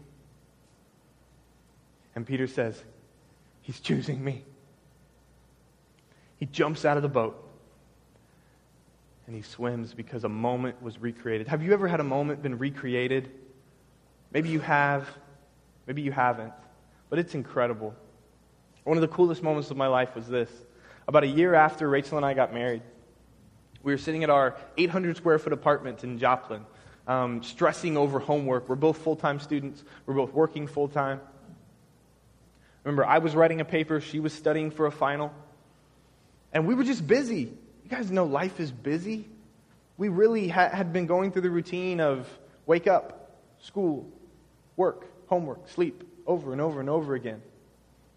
And 2.16 2.26
Peter 2.26 2.48
says, 2.48 2.82
He's 3.62 3.80
choosing 3.82 4.24
me. 4.24 4.46
He 6.38 6.46
jumps 6.46 6.86
out 6.86 6.96
of 6.96 7.04
the 7.04 7.10
boat 7.10 7.44
and 9.28 9.36
he 9.36 9.42
swims 9.42 9.94
because 9.94 10.24
a 10.24 10.30
moment 10.30 10.82
was 10.82 11.00
recreated. 11.02 11.50
Have 11.50 11.62
you 11.62 11.74
ever 11.74 11.88
had 11.88 12.00
a 12.00 12.04
moment 12.04 12.42
been 12.42 12.58
recreated? 12.58 13.30
Maybe 14.32 14.50
you 14.50 14.62
have, 14.62 15.08
maybe 15.86 16.02
you 16.02 16.14
haven't, 16.14 16.54
but 17.10 17.20
it's 17.20 17.36
incredible. 17.36 17.94
One 18.88 18.96
of 18.96 19.02
the 19.02 19.10
coolest 19.10 19.44
moments 19.44 19.70
of 19.70 19.76
my 19.76 19.88
life 19.88 20.16
was 20.16 20.30
this. 20.30 20.50
About 21.10 21.26
a 21.26 21.28
year 21.28 21.54
after 21.54 21.90
Rachel 21.90 22.16
and 22.16 22.26
I 22.26 22.34
got 22.34 22.54
married, 22.54 22.82
we 23.84 23.92
were 23.92 23.98
sitting 23.98 24.24
at 24.24 24.30
our 24.30 24.56
800 24.78 25.18
square 25.18 25.38
foot 25.40 25.52
apartment 25.52 26.06
in 26.06 26.20
Joplin, 26.20 26.66
um, 27.06 27.44
stressing 27.44 27.98
over 27.98 28.18
homework. 28.18 28.70
We're 28.70 28.76
both 28.76 29.00
full 29.00 29.18
time 29.18 29.42
students, 29.42 29.84
we're 30.06 30.14
both 30.14 30.32
working 30.32 30.68
full 30.68 30.88
time. 30.88 31.20
Remember, 32.86 33.06
I 33.06 33.18
was 33.18 33.36
writing 33.36 33.60
a 33.60 33.66
paper, 33.66 34.00
she 34.00 34.22
was 34.22 34.32
studying 34.32 34.72
for 34.72 34.86
a 34.86 34.92
final, 34.92 35.34
and 36.54 36.66
we 36.66 36.74
were 36.74 36.86
just 36.86 37.06
busy. 37.06 37.42
You 37.84 37.90
guys 37.90 38.10
know 38.10 38.24
life 38.24 38.62
is 38.62 38.72
busy. 38.72 39.28
We 39.98 40.08
really 40.08 40.48
ha- 40.48 40.70
had 40.70 40.94
been 40.94 41.08
going 41.08 41.34
through 41.34 41.42
the 41.42 41.50
routine 41.50 42.00
of 42.00 42.26
wake 42.66 42.88
up, 42.88 43.36
school, 43.60 44.10
work, 44.78 45.08
homework, 45.28 45.68
sleep, 45.68 46.06
over 46.26 46.54
and 46.54 46.62
over 46.62 46.80
and 46.80 46.90
over 46.90 47.16
again. 47.16 47.42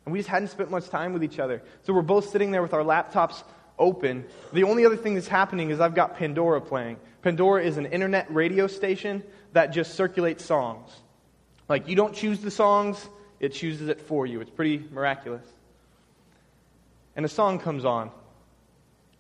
And 0.05 0.13
we 0.13 0.19
just 0.19 0.29
hadn't 0.29 0.49
spent 0.49 0.71
much 0.71 0.89
time 0.89 1.13
with 1.13 1.23
each 1.23 1.39
other. 1.39 1.63
So 1.83 1.93
we're 1.93 2.03
both 2.03 2.31
sitting 2.31 2.51
there 2.51 2.63
with 2.63 2.73
our 2.73 2.83
laptops 2.83 3.43
open. 3.79 4.25
The 4.53 4.65
only 4.65 4.87
other 4.87 4.97
thing 4.97 5.15
that's 5.15 5.29
happening 5.29 5.71
is 5.71 5.81
I've 5.81 5.95
got 5.95 6.17
Pandora 6.17 6.61
playing. 6.61 6.97
Pandora 7.23 7.63
is 7.63 7.77
an 7.77 7.87
internet 7.87 8.33
radio 8.33 8.67
station 8.67 9.23
that 9.53 9.69
just 9.69 9.95
circulates 9.95 10.45
songs. 10.45 10.89
Like, 11.69 11.89
you 11.89 11.97
don't 11.97 12.15
choose 12.15 12.41
the 12.41 12.51
songs, 12.51 13.09
it 13.39 13.51
chooses 13.53 13.89
it 13.89 14.01
for 14.01 14.27
you. 14.27 14.41
It's 14.41 14.51
pretty 14.51 14.85
miraculous. 14.91 15.45
And 17.17 17.25
a 17.25 17.29
song 17.29 17.59
comes 17.59 17.85
on. 17.85 18.11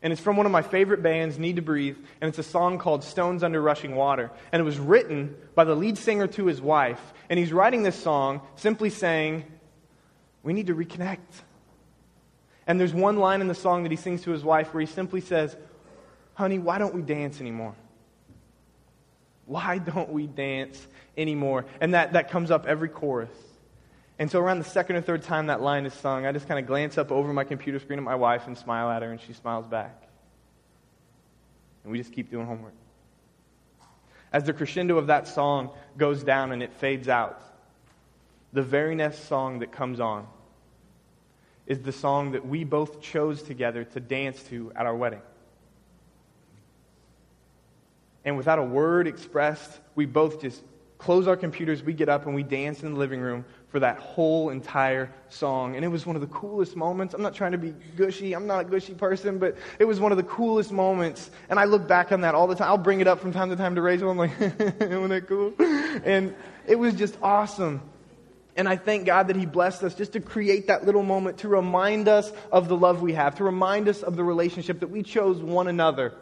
And 0.02 0.12
it's 0.12 0.22
from 0.22 0.36
one 0.36 0.46
of 0.46 0.52
my 0.52 0.62
favorite 0.62 1.02
bands, 1.02 1.38
Need 1.38 1.56
to 1.56 1.62
Breathe, 1.62 1.98
and 2.20 2.28
it's 2.28 2.38
a 2.38 2.42
song 2.42 2.78
called 2.78 3.04
Stones 3.04 3.42
Under 3.42 3.60
Rushing 3.60 3.94
Water. 3.94 4.30
And 4.50 4.60
it 4.60 4.64
was 4.64 4.78
written 4.78 5.36
by 5.54 5.64
the 5.64 5.74
lead 5.74 5.98
singer 5.98 6.26
to 6.26 6.46
his 6.46 6.60
wife. 6.60 7.00
And 7.28 7.38
he's 7.38 7.52
writing 7.52 7.82
this 7.82 8.02
song 8.02 8.40
simply 8.56 8.88
saying, 8.88 9.44
we 10.42 10.52
need 10.52 10.68
to 10.68 10.74
reconnect. 10.74 11.18
And 12.66 12.78
there's 12.78 12.94
one 12.94 13.18
line 13.18 13.40
in 13.40 13.48
the 13.48 13.54
song 13.54 13.82
that 13.82 13.92
he 13.92 13.96
sings 13.96 14.22
to 14.22 14.30
his 14.30 14.44
wife 14.44 14.72
where 14.72 14.80
he 14.80 14.86
simply 14.86 15.20
says, 15.20 15.56
Honey, 16.34 16.58
why 16.58 16.78
don't 16.78 16.94
we 16.94 17.02
dance 17.02 17.40
anymore? 17.40 17.74
Why 19.46 19.78
don't 19.78 20.10
we 20.10 20.26
dance 20.26 20.86
anymore? 21.16 21.66
And 21.80 21.94
that, 21.94 22.12
that 22.12 22.30
comes 22.30 22.50
up 22.50 22.66
every 22.66 22.88
chorus. 22.88 23.30
And 24.18 24.30
so 24.30 24.38
around 24.38 24.58
the 24.58 24.64
second 24.64 24.96
or 24.96 25.00
third 25.00 25.22
time 25.22 25.46
that 25.46 25.60
line 25.60 25.86
is 25.86 25.94
sung, 25.94 26.26
I 26.26 26.32
just 26.32 26.46
kind 26.46 26.60
of 26.60 26.66
glance 26.66 26.98
up 26.98 27.10
over 27.10 27.32
my 27.32 27.44
computer 27.44 27.78
screen 27.78 27.98
at 27.98 28.04
my 28.04 28.14
wife 28.14 28.46
and 28.46 28.56
smile 28.56 28.90
at 28.90 29.02
her, 29.02 29.10
and 29.10 29.20
she 29.20 29.32
smiles 29.32 29.66
back. 29.66 30.08
And 31.82 31.92
we 31.92 31.98
just 31.98 32.12
keep 32.12 32.30
doing 32.30 32.46
homework. 32.46 32.74
As 34.32 34.44
the 34.44 34.52
crescendo 34.52 34.98
of 34.98 35.08
that 35.08 35.26
song 35.26 35.70
goes 35.96 36.22
down 36.22 36.52
and 36.52 36.62
it 36.62 36.72
fades 36.74 37.08
out, 37.08 37.42
the 38.52 38.62
very 38.62 38.94
next 38.94 39.28
song 39.28 39.60
that 39.60 39.72
comes 39.72 40.00
on 40.00 40.26
is 41.66 41.80
the 41.80 41.92
song 41.92 42.32
that 42.32 42.46
we 42.46 42.64
both 42.64 43.00
chose 43.00 43.42
together 43.42 43.84
to 43.84 44.00
dance 44.00 44.42
to 44.44 44.72
at 44.74 44.86
our 44.86 44.94
wedding. 44.94 45.22
And 48.24 48.36
without 48.36 48.58
a 48.58 48.64
word 48.64 49.06
expressed, 49.06 49.78
we 49.94 50.04
both 50.04 50.42
just 50.42 50.62
close 50.98 51.26
our 51.26 51.36
computers, 51.36 51.82
we 51.82 51.94
get 51.94 52.08
up, 52.08 52.26
and 52.26 52.34
we 52.34 52.42
dance 52.42 52.82
in 52.82 52.92
the 52.92 52.98
living 52.98 53.20
room 53.20 53.44
for 53.68 53.80
that 53.80 53.98
whole 53.98 54.50
entire 54.50 55.10
song. 55.28 55.76
And 55.76 55.84
it 55.84 55.88
was 55.88 56.04
one 56.04 56.16
of 56.16 56.20
the 56.20 56.28
coolest 56.28 56.76
moments. 56.76 57.14
I'm 57.14 57.22
not 57.22 57.34
trying 57.34 57.52
to 57.52 57.58
be 57.58 57.72
gushy, 57.96 58.34
I'm 58.34 58.46
not 58.46 58.60
a 58.62 58.64
gushy 58.64 58.94
person, 58.94 59.38
but 59.38 59.56
it 59.78 59.84
was 59.84 59.98
one 60.00 60.12
of 60.12 60.18
the 60.18 60.24
coolest 60.24 60.72
moments. 60.72 61.30
And 61.48 61.58
I 61.58 61.64
look 61.64 61.88
back 61.88 62.12
on 62.12 62.20
that 62.22 62.34
all 62.34 62.46
the 62.46 62.54
time. 62.54 62.68
I'll 62.68 62.76
bring 62.78 63.00
it 63.00 63.06
up 63.06 63.20
from 63.20 63.32
time 63.32 63.48
to 63.48 63.56
time 63.56 63.76
to 63.76 63.80
Rachel. 63.80 64.10
I'm 64.10 64.18
like, 64.18 64.32
isn't 64.40 65.08
that 65.08 65.26
cool? 65.26 65.54
And 66.04 66.34
it 66.66 66.74
was 66.74 66.94
just 66.94 67.16
awesome. 67.22 67.80
And 68.60 68.68
I 68.68 68.76
thank 68.76 69.06
God 69.06 69.28
that 69.28 69.36
He 69.36 69.46
blessed 69.46 69.82
us 69.84 69.94
just 69.94 70.12
to 70.12 70.20
create 70.20 70.66
that 70.66 70.84
little 70.84 71.02
moment 71.02 71.38
to 71.38 71.48
remind 71.48 72.08
us 72.08 72.30
of 72.52 72.68
the 72.68 72.76
love 72.76 73.00
we 73.00 73.14
have, 73.14 73.36
to 73.36 73.44
remind 73.44 73.88
us 73.88 74.02
of 74.02 74.16
the 74.16 74.22
relationship 74.22 74.80
that 74.80 74.90
we 74.90 75.02
chose 75.02 75.38
one 75.38 75.66
another. 75.66 76.12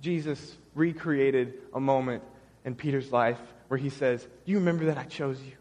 Jesus 0.00 0.56
recreated 0.74 1.54
a 1.72 1.78
moment 1.78 2.24
in 2.64 2.74
Peter's 2.74 3.12
life 3.12 3.38
where 3.68 3.78
he 3.78 3.90
says, 3.90 4.24
Do 4.44 4.50
you 4.50 4.58
remember 4.58 4.86
that 4.86 4.98
I 4.98 5.04
chose 5.04 5.40
you? 5.40 5.52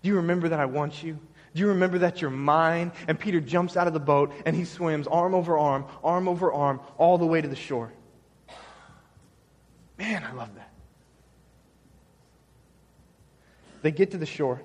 Do 0.00 0.08
you 0.08 0.16
remember 0.16 0.48
that 0.48 0.58
I 0.58 0.64
want 0.64 1.02
you? 1.02 1.18
Do 1.52 1.60
you 1.60 1.68
remember 1.68 1.98
that 1.98 2.22
you're 2.22 2.30
mine? 2.30 2.92
And 3.08 3.20
Peter 3.20 3.42
jumps 3.42 3.76
out 3.76 3.86
of 3.86 3.92
the 3.92 4.00
boat 4.00 4.32
and 4.46 4.56
he 4.56 4.64
swims 4.64 5.06
arm 5.06 5.34
over 5.34 5.58
arm, 5.58 5.84
arm 6.02 6.28
over 6.28 6.50
arm, 6.50 6.80
all 6.96 7.18
the 7.18 7.26
way 7.26 7.42
to 7.42 7.48
the 7.48 7.56
shore. 7.56 7.92
Man, 9.98 10.24
I 10.24 10.32
love 10.32 10.54
that. 10.54 10.77
They 13.82 13.90
get 13.90 14.12
to 14.12 14.18
the 14.18 14.26
shore. 14.26 14.60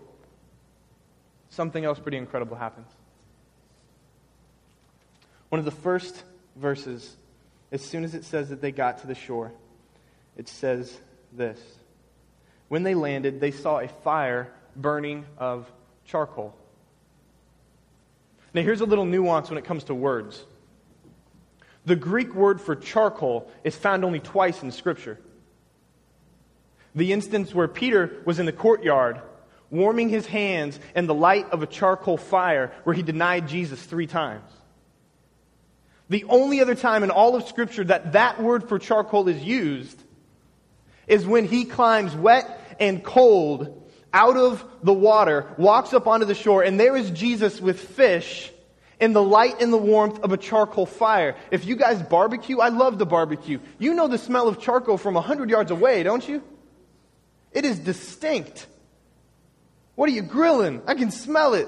Something 1.49 1.85
else 1.85 1.99
pretty 1.99 2.17
incredible 2.17 2.55
happens. 2.55 2.87
One 5.49 5.59
of 5.59 5.65
the 5.65 5.71
first 5.71 6.23
verses, 6.55 7.15
as 7.71 7.81
soon 7.81 8.03
as 8.03 8.15
it 8.15 8.23
says 8.23 8.49
that 8.49 8.59
they 8.59 8.71
got 8.71 8.99
to 8.99 9.07
the 9.07 9.15
shore, 9.15 9.51
it 10.35 10.47
says 10.47 10.97
this 11.31 11.59
When 12.69 12.83
they 12.83 12.95
landed, 12.95 13.39
they 13.39 13.51
saw 13.51 13.79
a 13.79 13.87
fire 13.87 14.51
burning 14.75 15.25
of 15.37 15.71
charcoal. 16.05 16.55
Now, 18.53 18.61
here's 18.61 18.81
a 18.81 18.85
little 18.85 19.05
nuance 19.05 19.49
when 19.49 19.57
it 19.57 19.65
comes 19.65 19.85
to 19.85 19.95
words. 19.95 20.43
The 21.85 21.95
Greek 21.95 22.33
word 22.33 22.61
for 22.61 22.75
charcoal 22.75 23.51
is 23.63 23.75
found 23.75 24.05
only 24.05 24.19
twice 24.19 24.63
in 24.63 24.71
Scripture. 24.71 25.19
The 26.95 27.13
instance 27.13 27.53
where 27.53 27.67
Peter 27.67 28.21
was 28.25 28.39
in 28.39 28.45
the 28.45 28.51
courtyard 28.51 29.21
warming 29.73 30.07
his 30.07 30.27
hands 30.27 30.79
in 30.95 31.07
the 31.07 31.13
light 31.13 31.49
of 31.49 31.63
a 31.63 31.67
charcoal 31.67 32.17
fire 32.17 32.71
where 32.83 32.95
he 32.95 33.01
denied 33.01 33.47
Jesus 33.47 33.81
three 33.81 34.05
times. 34.05 34.49
The 36.09 36.25
only 36.25 36.61
other 36.61 36.75
time 36.75 37.03
in 37.03 37.09
all 37.09 37.35
of 37.35 37.47
Scripture 37.47 37.83
that 37.85 38.13
that 38.13 38.41
word 38.41 38.69
for 38.69 38.77
charcoal 38.77 39.27
is 39.27 39.41
used 39.43 39.99
is 41.07 41.25
when 41.25 41.45
he 41.45 41.65
climbs 41.65 42.15
wet 42.15 42.77
and 42.79 43.03
cold 43.03 43.79
out 44.13 44.37
of 44.37 44.63
the 44.83 44.93
water, 44.93 45.47
walks 45.57 45.91
up 45.91 46.05
onto 46.05 46.25
the 46.27 46.35
shore, 46.35 46.61
and 46.61 46.79
there 46.79 46.95
is 46.95 47.09
Jesus 47.09 47.59
with 47.59 47.79
fish 47.79 48.51
in 48.99 49.13
the 49.13 49.23
light 49.23 49.59
and 49.59 49.73
the 49.73 49.77
warmth 49.77 50.19
of 50.19 50.31
a 50.31 50.37
charcoal 50.37 50.85
fire. 50.85 51.35
If 51.49 51.65
you 51.65 51.75
guys 51.75 51.99
barbecue, 52.03 52.59
I 52.59 52.69
love 52.69 52.99
the 52.99 53.07
barbecue. 53.07 53.59
You 53.79 53.95
know 53.95 54.07
the 54.07 54.19
smell 54.19 54.47
of 54.47 54.59
charcoal 54.59 54.99
from 54.99 55.17
a 55.17 55.21
hundred 55.21 55.49
yards 55.49 55.71
away, 55.71 56.03
don't 56.03 56.27
you? 56.27 56.43
It 57.53 57.65
is 57.65 57.79
distinct. 57.79 58.67
What 59.95 60.09
are 60.09 60.13
you 60.13 60.23
grilling? 60.23 60.81
I 60.87 60.95
can 60.95 61.11
smell 61.11 61.53
it. 61.53 61.67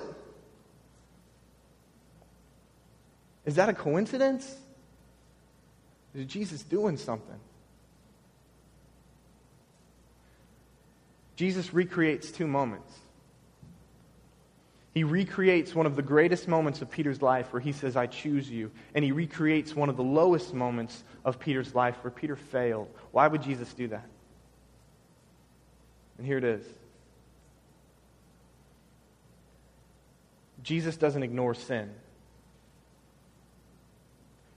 Is 3.45 3.55
that 3.55 3.69
a 3.69 3.73
coincidence? 3.73 4.53
Is 6.15 6.25
Jesus 6.25 6.63
doing 6.63 6.97
something? 6.97 7.39
Jesus 11.35 11.73
recreates 11.73 12.31
two 12.31 12.47
moments. 12.47 12.91
He 14.93 15.03
recreates 15.03 15.75
one 15.75 15.85
of 15.85 15.97
the 15.97 16.01
greatest 16.01 16.47
moments 16.47 16.81
of 16.81 16.89
Peter's 16.89 17.21
life 17.21 17.51
where 17.51 17.59
he 17.59 17.73
says, 17.73 17.97
I 17.97 18.07
choose 18.07 18.49
you. 18.49 18.71
And 18.95 19.03
he 19.03 19.11
recreates 19.11 19.75
one 19.75 19.89
of 19.89 19.97
the 19.97 20.03
lowest 20.03 20.53
moments 20.53 21.03
of 21.25 21.37
Peter's 21.37 21.75
life 21.75 21.97
where 22.01 22.11
Peter 22.11 22.37
failed. 22.37 22.89
Why 23.11 23.27
would 23.27 23.43
Jesus 23.43 23.73
do 23.73 23.89
that? 23.89 24.07
And 26.17 26.25
here 26.25 26.37
it 26.37 26.43
is 26.43 26.65
Jesus 30.63 30.97
doesn't 30.97 31.21
ignore 31.21 31.53
sin, 31.53 31.91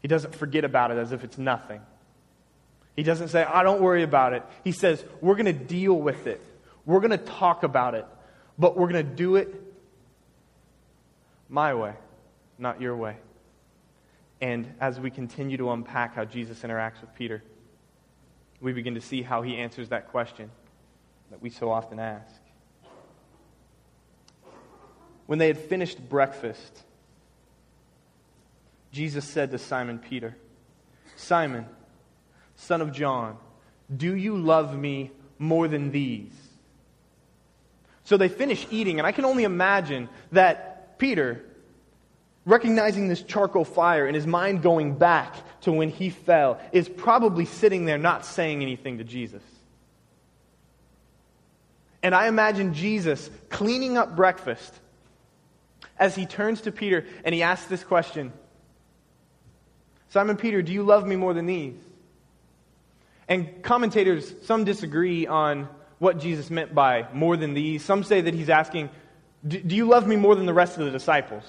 he 0.00 0.08
doesn't 0.08 0.34
forget 0.34 0.64
about 0.64 0.90
it 0.90 0.98
as 0.98 1.12
if 1.12 1.22
it's 1.24 1.38
nothing. 1.38 1.80
He 2.96 3.04
doesn't 3.04 3.28
say, 3.28 3.44
I 3.44 3.62
don't 3.62 3.80
worry 3.80 4.02
about 4.02 4.32
it. 4.32 4.42
He 4.64 4.72
says, 4.72 5.04
we're 5.20 5.36
going 5.36 5.46
to 5.46 5.52
deal 5.52 5.94
with 5.94 6.26
it. 6.26 6.44
We're 6.84 6.98
going 6.98 7.12
to 7.12 7.18
talk 7.18 7.62
about 7.62 7.94
it, 7.94 8.04
but 8.58 8.76
we're 8.76 8.90
going 8.90 9.06
to 9.06 9.14
do 9.14 9.36
it 9.36 9.54
my 11.48 11.74
way, 11.74 11.92
not 12.58 12.80
your 12.80 12.96
way. 12.96 13.18
And 14.40 14.74
as 14.80 14.98
we 14.98 15.10
continue 15.10 15.56
to 15.58 15.70
unpack 15.70 16.16
how 16.16 16.24
Jesus 16.24 16.58
interacts 16.60 17.00
with 17.00 17.14
Peter, 17.14 17.42
we 18.60 18.72
begin 18.72 18.94
to 18.94 19.00
see 19.00 19.22
how 19.22 19.42
he 19.42 19.56
answers 19.56 19.90
that 19.90 20.08
question 20.08 20.50
that 21.30 21.42
we 21.42 21.50
so 21.50 21.70
often 21.70 21.98
ask. 21.98 22.34
When 25.26 25.38
they 25.38 25.48
had 25.48 25.58
finished 25.58 26.08
breakfast, 26.08 26.82
Jesus 28.92 29.24
said 29.24 29.50
to 29.50 29.58
Simon 29.58 29.98
Peter, 29.98 30.36
Simon, 31.16 31.66
son 32.56 32.80
of 32.80 32.92
John, 32.92 33.36
do 33.94 34.14
you 34.14 34.36
love 34.36 34.76
me 34.76 35.10
more 35.38 35.68
than 35.68 35.90
these? 35.90 36.32
So 38.04 38.16
they 38.16 38.28
finish 38.28 38.66
eating, 38.70 38.98
and 38.98 39.06
I 39.06 39.12
can 39.12 39.26
only 39.26 39.44
imagine 39.44 40.08
that 40.32 40.98
Peter, 40.98 41.44
recognizing 42.46 43.08
this 43.08 43.22
charcoal 43.22 43.66
fire 43.66 44.06
and 44.06 44.16
his 44.16 44.26
mind 44.26 44.62
going 44.62 44.94
back 44.94 45.36
to 45.62 45.72
when 45.72 45.90
he 45.90 46.08
fell, 46.08 46.58
is 46.72 46.88
probably 46.88 47.44
sitting 47.44 47.84
there 47.84 47.98
not 47.98 48.24
saying 48.24 48.62
anything 48.62 48.96
to 48.96 49.04
Jesus. 49.04 49.42
And 52.02 52.14
I 52.14 52.28
imagine 52.28 52.74
Jesus 52.74 53.28
cleaning 53.48 53.96
up 53.96 54.14
breakfast 54.14 54.72
as 55.98 56.14
he 56.14 56.26
turns 56.26 56.62
to 56.62 56.72
Peter 56.72 57.06
and 57.24 57.34
he 57.34 57.42
asks 57.42 57.66
this 57.66 57.82
question 57.82 58.32
Simon 60.10 60.36
Peter, 60.36 60.62
do 60.62 60.72
you 60.72 60.82
love 60.82 61.06
me 61.06 61.16
more 61.16 61.34
than 61.34 61.46
these? 61.46 61.74
And 63.28 63.62
commentators, 63.62 64.32
some 64.44 64.64
disagree 64.64 65.26
on 65.26 65.68
what 65.98 66.18
Jesus 66.18 66.50
meant 66.50 66.74
by 66.74 67.06
more 67.12 67.36
than 67.36 67.52
these. 67.52 67.84
Some 67.84 68.02
say 68.02 68.22
that 68.22 68.32
he's 68.32 68.48
asking, 68.48 68.88
Do 69.46 69.76
you 69.76 69.86
love 69.86 70.06
me 70.06 70.16
more 70.16 70.34
than 70.34 70.46
the 70.46 70.54
rest 70.54 70.78
of 70.78 70.86
the 70.86 70.90
disciples? 70.90 71.44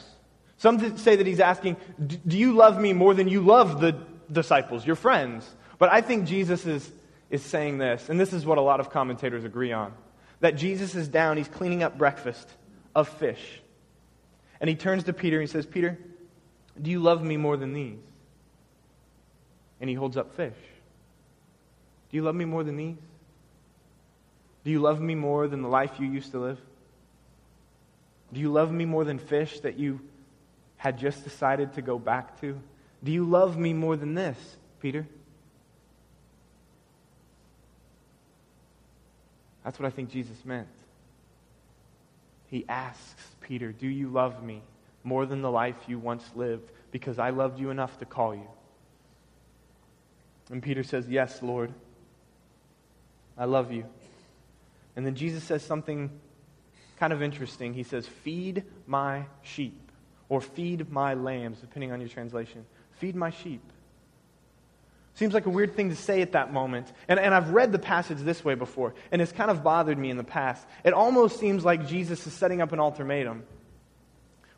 Some 0.57 0.97
say 0.97 1.15
that 1.15 1.25
he's 1.25 1.39
asking, 1.39 1.77
Do 2.05 2.38
you 2.38 2.51
love 2.53 2.79
me 2.79 2.91
more 2.91 3.13
than 3.13 3.29
you 3.29 3.41
love 3.41 3.79
the 3.79 3.97
disciples, 4.29 4.85
your 4.85 4.97
friends? 4.97 5.49
But 5.77 5.89
I 5.89 6.01
think 6.01 6.27
Jesus 6.27 6.65
is, 6.65 6.91
is 7.29 7.41
saying 7.41 7.77
this, 7.77 8.09
and 8.09 8.19
this 8.19 8.33
is 8.33 8.45
what 8.45 8.57
a 8.57 8.62
lot 8.62 8.81
of 8.81 8.89
commentators 8.89 9.45
agree 9.45 9.71
on 9.71 9.93
that 10.39 10.56
Jesus 10.56 10.95
is 10.95 11.08
down, 11.08 11.38
he's 11.38 11.47
cleaning 11.47 11.84
up 11.84 11.97
breakfast 11.97 12.47
of 12.95 13.08
fish. 13.08 13.62
And 14.62 14.69
he 14.69 14.75
turns 14.75 15.04
to 15.06 15.13
Peter 15.13 15.39
and 15.39 15.47
he 15.47 15.52
says, 15.52 15.65
Peter, 15.65 15.97
do 16.82 16.89
you 16.91 16.99
love 16.99 17.23
me 17.23 17.38
more 17.38 17.58
than 17.58 17.73
these? 17.73 17.99
And 19.80 19.89
he 19.89 19.95
holds 19.95 20.17
up 20.17 20.36
fish. 20.36 20.58
Do 22.10 22.17
you 22.17 22.23
love 22.23 22.36
me 22.36 22.45
more 22.45 22.63
than 22.63 22.75
these? 22.75 22.97
Do 24.63 24.71
you 24.71 24.80
love 24.80 24.99
me 24.99 25.15
more 25.15 25.47
than 25.47 25.62
the 25.62 25.69
life 25.69 25.99
you 25.99 26.08
used 26.08 26.32
to 26.32 26.39
live? 26.39 26.60
Do 28.34 28.39
you 28.39 28.52
love 28.52 28.71
me 28.71 28.86
more 28.86 29.06
than 29.06 29.19
fish 29.19 29.60
that 29.62 29.80
you 29.80 30.02
had 30.78 30.97
just 30.97 31.23
decided 31.23 31.73
to 31.73 31.82
go 31.82 31.97
back 31.97 32.39
to? 32.41 32.60
Do 33.04 33.12
you 33.12 33.25
love 33.25 33.58
me 33.58 33.73
more 33.73 33.95
than 33.95 34.13
this, 34.13 34.38
Peter? 34.82 35.08
That's 39.63 39.80
what 39.80 39.86
I 39.86 39.89
think 39.89 40.10
Jesus 40.10 40.38
meant. 40.45 40.67
He 42.48 42.65
asks 42.67 43.24
Peter, 43.41 43.72
Do 43.72 43.88
you 43.88 44.10
love 44.10 44.43
me 44.43 44.62
more 45.04 45.26
than 45.26 45.41
the 45.41 45.52
life 45.52 45.76
you 45.88 46.00
once 46.00 46.24
lived? 46.36 46.72
Because 46.91 47.19
I 47.19 47.30
loved 47.30 47.60
you 47.60 47.69
enough 47.69 47.98
to 48.00 48.06
call 48.06 48.34
you. 48.34 48.48
And 50.50 50.63
Peter 50.63 50.84
says, 50.84 51.08
Yes, 51.08 51.41
Lord. 51.43 51.74
I 53.38 53.45
love 53.45 53.72
you. 53.72 53.86
And 54.95 55.06
then 55.06 55.15
Jesus 55.15 55.43
says 55.43 55.63
something 55.63 56.10
kind 57.00 57.13
of 57.13 57.22
interesting. 57.22 57.74
He 57.74 57.84
says, 57.84 58.06
Feed 58.06 58.63
my 58.86 59.26
sheep, 59.43 59.91
or 60.28 60.41
feed 60.41 60.91
my 60.91 61.13
lambs, 61.13 61.60
depending 61.60 61.91
on 61.91 62.02
your 62.02 62.10
translation. 62.10 62.65
Feed 62.93 63.15
my 63.15 63.30
sheep. 63.30 63.62
Seems 65.15 65.34
like 65.34 65.45
a 65.45 65.50
weird 65.50 65.76
thing 65.76 65.89
to 65.89 65.95
say 65.95 66.22
at 66.22 66.32
that 66.32 66.54
moment. 66.54 66.91
And, 67.08 67.19
and 67.19 67.34
I've 67.34 67.50
read 67.50 67.72
the 67.72 67.80
passage 67.80 68.19
this 68.19 68.43
way 68.43 68.56
before, 68.56 68.93
and 69.12 69.22
it's 69.22 69.32
kind 69.32 69.52
of 69.52 69.63
bothered 69.63 69.98
me 69.98 70.10
in 70.10 70.17
the 70.17 70.24
past. 70.24 70.65
It 70.84 70.93
almost 70.93 71.39
seems 71.39 71.65
like 71.65 71.88
Jesus 71.88 72.26
is 72.26 72.34
setting 72.34 72.62
up 72.62 72.72
an 72.72 72.80
ultimatum. 72.80 73.43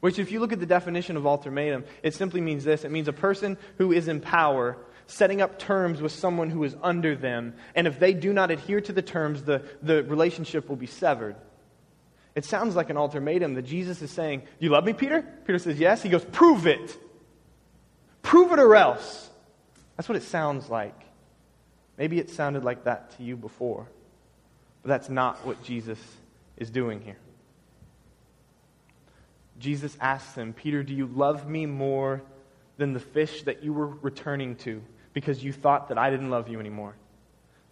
Which, 0.02 0.20
if 0.20 0.32
you 0.32 0.40
look 0.40 0.52
at 0.52 0.60
the 0.60 0.66
definition 0.66 1.16
of 1.16 1.28
ultimatum, 1.28 1.86
it 2.04 2.14
simply 2.14 2.42
means 2.42 2.64
this 2.64 2.84
it 2.84 2.92
means 2.92 3.08
a 3.08 3.14
person 3.14 3.58
who 3.78 3.92
is 3.92 4.08
in 4.08 4.20
power 4.20 4.78
setting 5.08 5.42
up 5.42 5.60
terms 5.60 6.02
with 6.02 6.12
someone 6.12 6.50
who 6.50 6.64
is 6.64 6.76
under 6.82 7.16
them, 7.16 7.54
and 7.76 7.86
if 7.86 8.00
they 8.00 8.14
do 8.14 8.32
not 8.32 8.50
adhere 8.50 8.80
to 8.80 8.94
the 8.94 9.02
terms, 9.02 9.44
the, 9.44 9.62
the 9.82 10.04
relationship 10.04 10.70
will 10.70 10.78
be 10.78 10.88
severed. 10.88 11.36
It 12.34 12.46
sounds 12.46 12.76
like 12.76 12.90
an 12.90 12.98
ultimatum 12.98 13.56
that 13.56 13.64
Jesus 13.64 14.02
is 14.02 14.10
saying, 14.10 14.40
Do 14.40 14.46
you 14.60 14.70
love 14.70 14.86
me, 14.86 14.94
Peter? 14.94 15.22
Peter 15.46 15.60
says, 15.60 15.80
Yes. 15.80 16.02
He 16.02 16.10
goes, 16.10 16.24
Prove 16.24 16.66
it. 16.66 16.98
Prove 18.22 18.54
it 18.54 18.60
or 18.60 18.76
else. 18.76 19.30
That's 20.02 20.10
what 20.10 20.16
it 20.16 20.24
sounds 20.24 20.68
like. 20.68 21.00
Maybe 21.96 22.18
it 22.18 22.32
sounded 22.32 22.64
like 22.64 22.86
that 22.86 23.16
to 23.18 23.24
you 23.24 23.38
before, 23.38 23.86
but 24.82 24.90
that's 24.90 25.10
not 25.10 25.46
what 25.46 25.62
Jesus 25.62 26.00
is 26.58 26.72
doing 26.72 27.02
here. 27.02 27.18
Jesus 29.60 29.96
asks 30.02 30.34
him, 30.34 30.54
Peter, 30.54 30.82
do 30.82 30.96
you 30.96 31.06
love 31.06 31.48
me 31.48 31.68
more 31.68 32.24
than 32.78 32.94
the 32.94 33.00
fish 33.00 33.44
that 33.44 33.64
you 33.64 33.74
were 33.74 33.88
returning 33.88 34.56
to? 34.56 34.82
because 35.14 35.44
you 35.44 35.52
thought 35.52 35.90
that 35.90 35.98
I 35.98 36.10
didn't 36.10 36.30
love 36.30 36.50
you 36.50 36.60
anymore? 36.60 36.96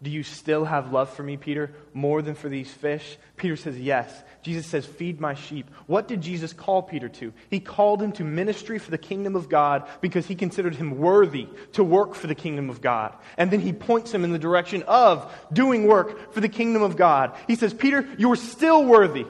Do 0.02 0.10
you 0.10 0.24
still 0.24 0.64
have 0.64 0.94
love 0.94 1.10
for 1.10 1.24
me, 1.24 1.36
Peter, 1.36 1.74
more 1.94 2.22
than 2.22 2.34
for 2.34 2.48
these 2.48 2.72
fish? 2.72 3.18
Peter 3.36 3.58
says, 3.58 3.78
Yes. 3.78 4.24
Jesus 4.42 4.66
says, 4.66 4.86
Feed 4.86 5.20
my 5.20 5.34
sheep. 5.34 5.70
What 5.88 6.08
did 6.08 6.22
Jesus 6.22 6.54
call 6.54 6.82
Peter 6.82 7.10
to? 7.10 7.34
He 7.50 7.60
called 7.60 8.02
him 8.02 8.14
to 8.14 8.24
ministry 8.24 8.80
for 8.80 8.92
the 8.92 8.98
kingdom 8.98 9.36
of 9.36 9.50
God 9.50 9.90
because 10.00 10.26
he 10.26 10.36
considered 10.36 10.76
him 10.76 10.98
worthy 10.98 11.50
to 11.74 11.84
work 11.84 12.16
for 12.16 12.28
the 12.28 12.36
kingdom 12.36 12.70
of 12.70 12.80
God. 12.80 13.14
And 13.38 13.52
then 13.52 13.60
he 13.60 13.74
points 13.74 14.14
him 14.14 14.24
in 14.24 14.32
the 14.32 14.40
direction 14.40 14.84
of 14.84 15.30
doing 15.52 15.86
work 15.86 16.32
for 16.34 16.40
the 16.40 16.48
kingdom 16.48 16.82
of 16.82 16.96
God. 16.96 17.36
He 17.48 17.56
says, 17.56 17.74
Peter, 17.74 18.08
you're 18.18 18.38
still 18.38 18.86
worthy. 18.86 19.26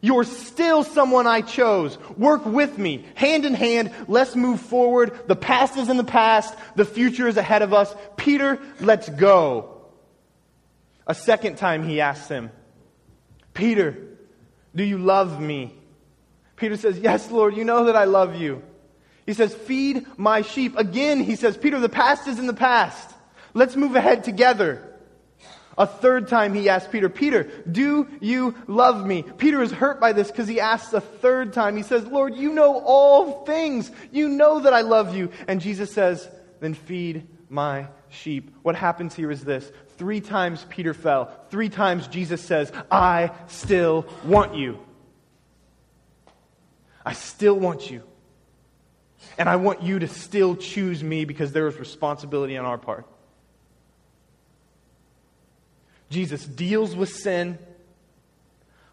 You're 0.00 0.24
still 0.24 0.82
someone 0.82 1.26
I 1.26 1.42
chose. 1.42 1.98
Work 2.16 2.46
with 2.46 2.78
me, 2.78 3.04
hand 3.14 3.44
in 3.44 3.52
hand. 3.52 3.92
Let's 4.08 4.34
move 4.34 4.60
forward. 4.60 5.18
The 5.26 5.36
past 5.36 5.76
is 5.76 5.90
in 5.90 5.98
the 5.98 6.04
past. 6.04 6.54
The 6.74 6.84
future 6.86 7.28
is 7.28 7.36
ahead 7.36 7.60
of 7.60 7.74
us. 7.74 7.94
Peter, 8.16 8.58
let's 8.80 9.08
go. 9.10 9.75
A 11.06 11.14
second 11.14 11.56
time 11.56 11.84
he 11.86 12.00
asks 12.00 12.28
him, 12.28 12.50
Peter, 13.54 13.96
do 14.74 14.84
you 14.84 14.98
love 14.98 15.40
me? 15.40 15.72
Peter 16.56 16.76
says, 16.76 16.98
Yes, 16.98 17.30
Lord, 17.30 17.56
you 17.56 17.64
know 17.64 17.84
that 17.84 17.96
I 17.96 18.04
love 18.04 18.36
you. 18.36 18.62
He 19.24 19.34
says, 19.34 19.54
Feed 19.54 20.06
my 20.16 20.42
sheep. 20.42 20.76
Again, 20.76 21.20
he 21.20 21.36
says, 21.36 21.56
Peter, 21.56 21.78
the 21.78 21.88
past 21.88 22.26
is 22.26 22.38
in 22.38 22.46
the 22.46 22.54
past. 22.54 23.14
Let's 23.54 23.76
move 23.76 23.96
ahead 23.96 24.24
together. 24.24 24.82
A 25.78 25.86
third 25.86 26.28
time 26.28 26.54
he 26.54 26.70
asked 26.70 26.90
Peter, 26.90 27.10
Peter, 27.10 27.44
do 27.70 28.08
you 28.20 28.54
love 28.66 29.06
me? 29.06 29.22
Peter 29.22 29.62
is 29.62 29.70
hurt 29.70 30.00
by 30.00 30.12
this 30.14 30.30
because 30.30 30.48
he 30.48 30.58
asks 30.58 30.92
a 30.94 31.02
third 31.02 31.52
time. 31.52 31.76
He 31.76 31.82
says, 31.82 32.06
Lord, 32.06 32.34
you 32.34 32.52
know 32.52 32.80
all 32.80 33.44
things. 33.44 33.90
You 34.10 34.30
know 34.30 34.60
that 34.60 34.72
I 34.72 34.80
love 34.80 35.14
you. 35.14 35.30
And 35.46 35.60
Jesus 35.60 35.92
says, 35.92 36.26
then 36.60 36.74
feed 36.74 37.26
my 37.48 37.88
sheep. 38.08 38.54
What 38.62 38.76
happens 38.76 39.14
here 39.14 39.30
is 39.30 39.44
this. 39.44 39.70
Three 39.98 40.20
times 40.20 40.66
Peter 40.68 40.94
fell. 40.94 41.30
Three 41.50 41.68
times 41.68 42.08
Jesus 42.08 42.40
says, 42.42 42.72
I 42.90 43.30
still 43.46 44.06
want 44.24 44.54
you. 44.54 44.78
I 47.04 47.12
still 47.12 47.54
want 47.54 47.90
you. 47.90 48.02
And 49.38 49.48
I 49.48 49.56
want 49.56 49.82
you 49.82 49.98
to 50.00 50.08
still 50.08 50.56
choose 50.56 51.02
me 51.02 51.24
because 51.24 51.52
there 51.52 51.66
is 51.66 51.78
responsibility 51.78 52.56
on 52.56 52.64
our 52.64 52.78
part. 52.78 53.06
Jesus 56.10 56.44
deals 56.44 56.94
with 56.94 57.08
sin, 57.08 57.58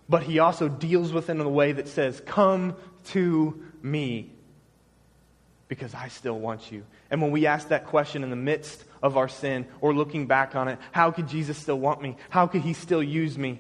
but 0.10 0.24
he 0.24 0.40
also 0.40 0.68
deals 0.68 1.14
with 1.14 1.30
it 1.30 1.34
in 1.34 1.42
a 1.42 1.50
way 1.50 1.72
that 1.72 1.88
says, 1.88 2.22
Come 2.26 2.76
to 3.08 3.64
me 3.82 4.32
because 5.74 5.96
I 5.96 6.08
still 6.08 6.38
want 6.38 6.72
you. 6.72 6.86
And 7.10 7.20
when 7.20 7.32
we 7.32 7.48
ask 7.48 7.70
that 7.70 7.88
question 7.88 8.24
in 8.24 8.30
the 8.30 8.36
midst 8.36 8.84
of 9.02 9.18
our 9.18 9.28
sin 9.28 9.66
or 9.82 9.92
looking 9.92 10.28
back 10.28 10.56
on 10.56 10.68
it, 10.68 10.78
how 10.92 11.10
could 11.10 11.28
Jesus 11.28 11.58
still 11.58 11.80
want 11.80 12.00
me? 12.00 12.16
How 12.30 12.46
could 12.46 12.62
he 12.62 12.74
still 12.74 13.02
use 13.02 13.40
me? 13.40 13.60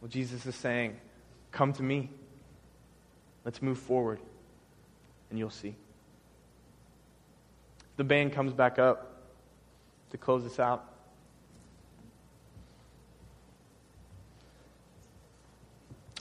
Well, 0.00 0.08
Jesus 0.08 0.46
is 0.46 0.54
saying, 0.54 0.96
Come 1.50 1.72
to 1.72 1.82
me. 1.82 2.10
Let's 3.44 3.60
move 3.60 3.78
forward, 3.78 4.20
and 5.30 5.38
you'll 5.38 5.50
see. 5.50 5.74
The 7.96 8.04
band 8.04 8.32
comes 8.32 8.52
back 8.52 8.78
up 8.78 9.20
to 10.10 10.16
close 10.16 10.44
this 10.44 10.60
out. 10.60 10.84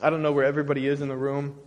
I 0.02 0.10
don't 0.10 0.24
know 0.24 0.32
where 0.32 0.46
everybody 0.46 0.88
is 0.88 1.00
in 1.00 1.10
the 1.10 1.16
room, 1.16 1.60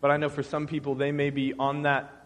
but 0.00 0.10
I 0.10 0.16
know 0.16 0.28
for 0.28 0.42
some 0.42 0.66
people, 0.66 0.94
they 0.94 1.12
may 1.12 1.30
be 1.30 1.54
on 1.58 1.82
that 1.82 2.20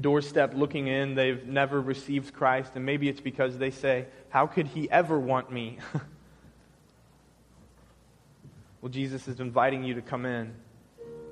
doorstep 0.00 0.54
looking 0.54 0.88
in. 0.88 1.14
They've 1.14 1.46
never 1.46 1.80
received 1.80 2.34
Christ, 2.34 2.72
and 2.74 2.84
maybe 2.84 3.08
it's 3.08 3.20
because 3.20 3.58
they 3.58 3.70
say, 3.70 4.06
How 4.30 4.46
could 4.46 4.66
he 4.66 4.90
ever 4.90 5.18
want 5.18 5.52
me? 5.52 5.78
well, 8.80 8.90
Jesus 8.90 9.28
is 9.28 9.40
inviting 9.40 9.84
you 9.84 9.94
to 9.94 10.02
come 10.02 10.26
in. 10.26 10.54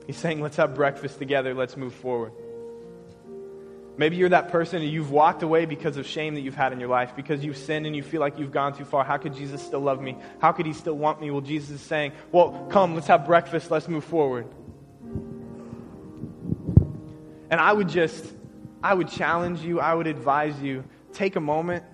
He's 0.06 0.16
saying, 0.16 0.40
Let's 0.40 0.56
have 0.56 0.74
breakfast 0.74 1.18
together, 1.18 1.54
let's 1.54 1.76
move 1.76 1.94
forward. 1.94 2.32
Maybe 3.96 4.16
you're 4.16 4.30
that 4.30 4.50
person 4.50 4.80
and 4.80 4.90
you've 4.90 5.10
walked 5.10 5.42
away 5.42 5.66
because 5.66 5.98
of 5.98 6.06
shame 6.06 6.34
that 6.34 6.40
you've 6.40 6.54
had 6.54 6.72
in 6.72 6.80
your 6.80 6.88
life, 6.88 7.14
because 7.16 7.44
you've 7.44 7.58
sinned 7.58 7.86
and 7.86 7.94
you 7.94 8.02
feel 8.02 8.20
like 8.20 8.38
you've 8.38 8.52
gone 8.52 8.74
too 8.74 8.86
far. 8.86 9.04
How 9.04 9.18
could 9.18 9.34
Jesus 9.34 9.62
still 9.62 9.80
love 9.80 10.00
me? 10.00 10.16
How 10.38 10.52
could 10.52 10.64
he 10.64 10.72
still 10.72 10.96
want 10.96 11.20
me? 11.20 11.30
Well, 11.30 11.42
Jesus 11.42 11.70
is 11.70 11.80
saying, 11.82 12.12
Well, 12.32 12.66
come, 12.70 12.94
let's 12.94 13.08
have 13.08 13.26
breakfast, 13.26 13.70
let's 13.70 13.88
move 13.88 14.04
forward. 14.04 14.46
And 17.50 17.60
I 17.60 17.72
would 17.72 17.88
just, 17.88 18.32
I 18.82 18.94
would 18.94 19.08
challenge 19.08 19.60
you, 19.60 19.80
I 19.80 19.94
would 19.94 20.06
advise 20.06 20.60
you, 20.62 20.84
take 21.12 21.36
a 21.36 21.40
moment 21.40 21.84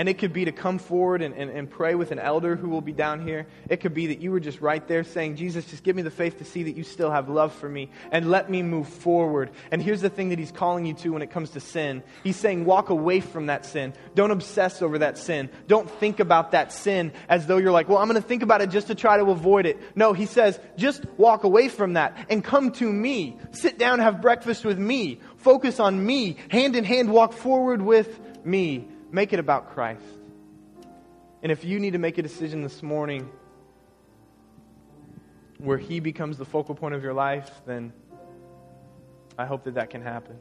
and 0.00 0.08
it 0.08 0.16
could 0.16 0.32
be 0.32 0.46
to 0.46 0.52
come 0.52 0.78
forward 0.78 1.20
and, 1.20 1.34
and, 1.34 1.50
and, 1.50 1.68
pray 1.68 1.94
with 1.94 2.10
an 2.10 2.18
elder 2.18 2.56
who 2.56 2.70
will 2.70 2.80
be 2.80 2.90
down 2.90 3.20
here. 3.20 3.46
It 3.68 3.82
could 3.82 3.92
be 3.92 4.06
that 4.06 4.22
you 4.22 4.30
were 4.30 4.40
just 4.40 4.62
right 4.62 4.88
there 4.88 5.04
saying, 5.04 5.36
Jesus, 5.36 5.66
just 5.66 5.84
give 5.84 5.94
me 5.94 6.00
the 6.00 6.10
faith 6.10 6.38
to 6.38 6.44
see 6.46 6.62
that 6.62 6.74
you 6.74 6.84
still 6.84 7.10
have 7.10 7.28
love 7.28 7.52
for 7.52 7.68
me 7.68 7.90
and 8.10 8.30
let 8.30 8.48
me 8.48 8.62
move 8.62 8.88
forward. 8.88 9.50
And 9.70 9.82
here's 9.82 10.00
the 10.00 10.08
thing 10.08 10.30
that 10.30 10.38
he's 10.38 10.52
calling 10.52 10.86
you 10.86 10.94
to 10.94 11.10
when 11.10 11.20
it 11.20 11.30
comes 11.30 11.50
to 11.50 11.60
sin. 11.60 12.02
He's 12.24 12.36
saying, 12.36 12.64
walk 12.64 12.88
away 12.88 13.20
from 13.20 13.48
that 13.48 13.66
sin. 13.66 13.92
Don't 14.14 14.30
obsess 14.30 14.80
over 14.80 14.96
that 15.00 15.18
sin. 15.18 15.50
Don't 15.66 15.90
think 15.90 16.18
about 16.18 16.52
that 16.52 16.72
sin 16.72 17.12
as 17.28 17.46
though 17.46 17.58
you're 17.58 17.70
like, 17.70 17.90
well, 17.90 17.98
I'm 17.98 18.08
going 18.08 18.22
to 18.22 18.26
think 18.26 18.42
about 18.42 18.62
it 18.62 18.70
just 18.70 18.86
to 18.86 18.94
try 18.94 19.18
to 19.18 19.24
avoid 19.30 19.66
it. 19.66 19.78
No, 19.94 20.14
he 20.14 20.24
says, 20.24 20.58
just 20.78 21.04
walk 21.18 21.44
away 21.44 21.68
from 21.68 21.92
that 21.92 22.16
and 22.30 22.42
come 22.42 22.72
to 22.72 22.90
me. 22.90 23.36
Sit 23.50 23.76
down, 23.76 23.98
have 23.98 24.22
breakfast 24.22 24.64
with 24.64 24.78
me. 24.78 25.20
Focus 25.36 25.78
on 25.78 26.02
me. 26.02 26.38
Hand 26.48 26.74
in 26.74 26.84
hand, 26.84 27.12
walk 27.12 27.34
forward 27.34 27.82
with 27.82 28.18
me 28.46 28.88
Make 29.12 29.32
it 29.32 29.40
about 29.40 29.72
Christ. 29.72 30.02
And 31.42 31.50
if 31.50 31.64
you 31.64 31.80
need 31.80 31.92
to 31.92 31.98
make 31.98 32.18
a 32.18 32.22
decision 32.22 32.62
this 32.62 32.82
morning 32.82 33.28
where 35.58 35.78
He 35.78 36.00
becomes 36.00 36.38
the 36.38 36.44
focal 36.44 36.74
point 36.74 36.94
of 36.94 37.02
your 37.02 37.14
life, 37.14 37.50
then 37.66 37.92
I 39.36 39.46
hope 39.46 39.64
that 39.64 39.74
that 39.74 39.90
can 39.90 40.02
happen. 40.02 40.38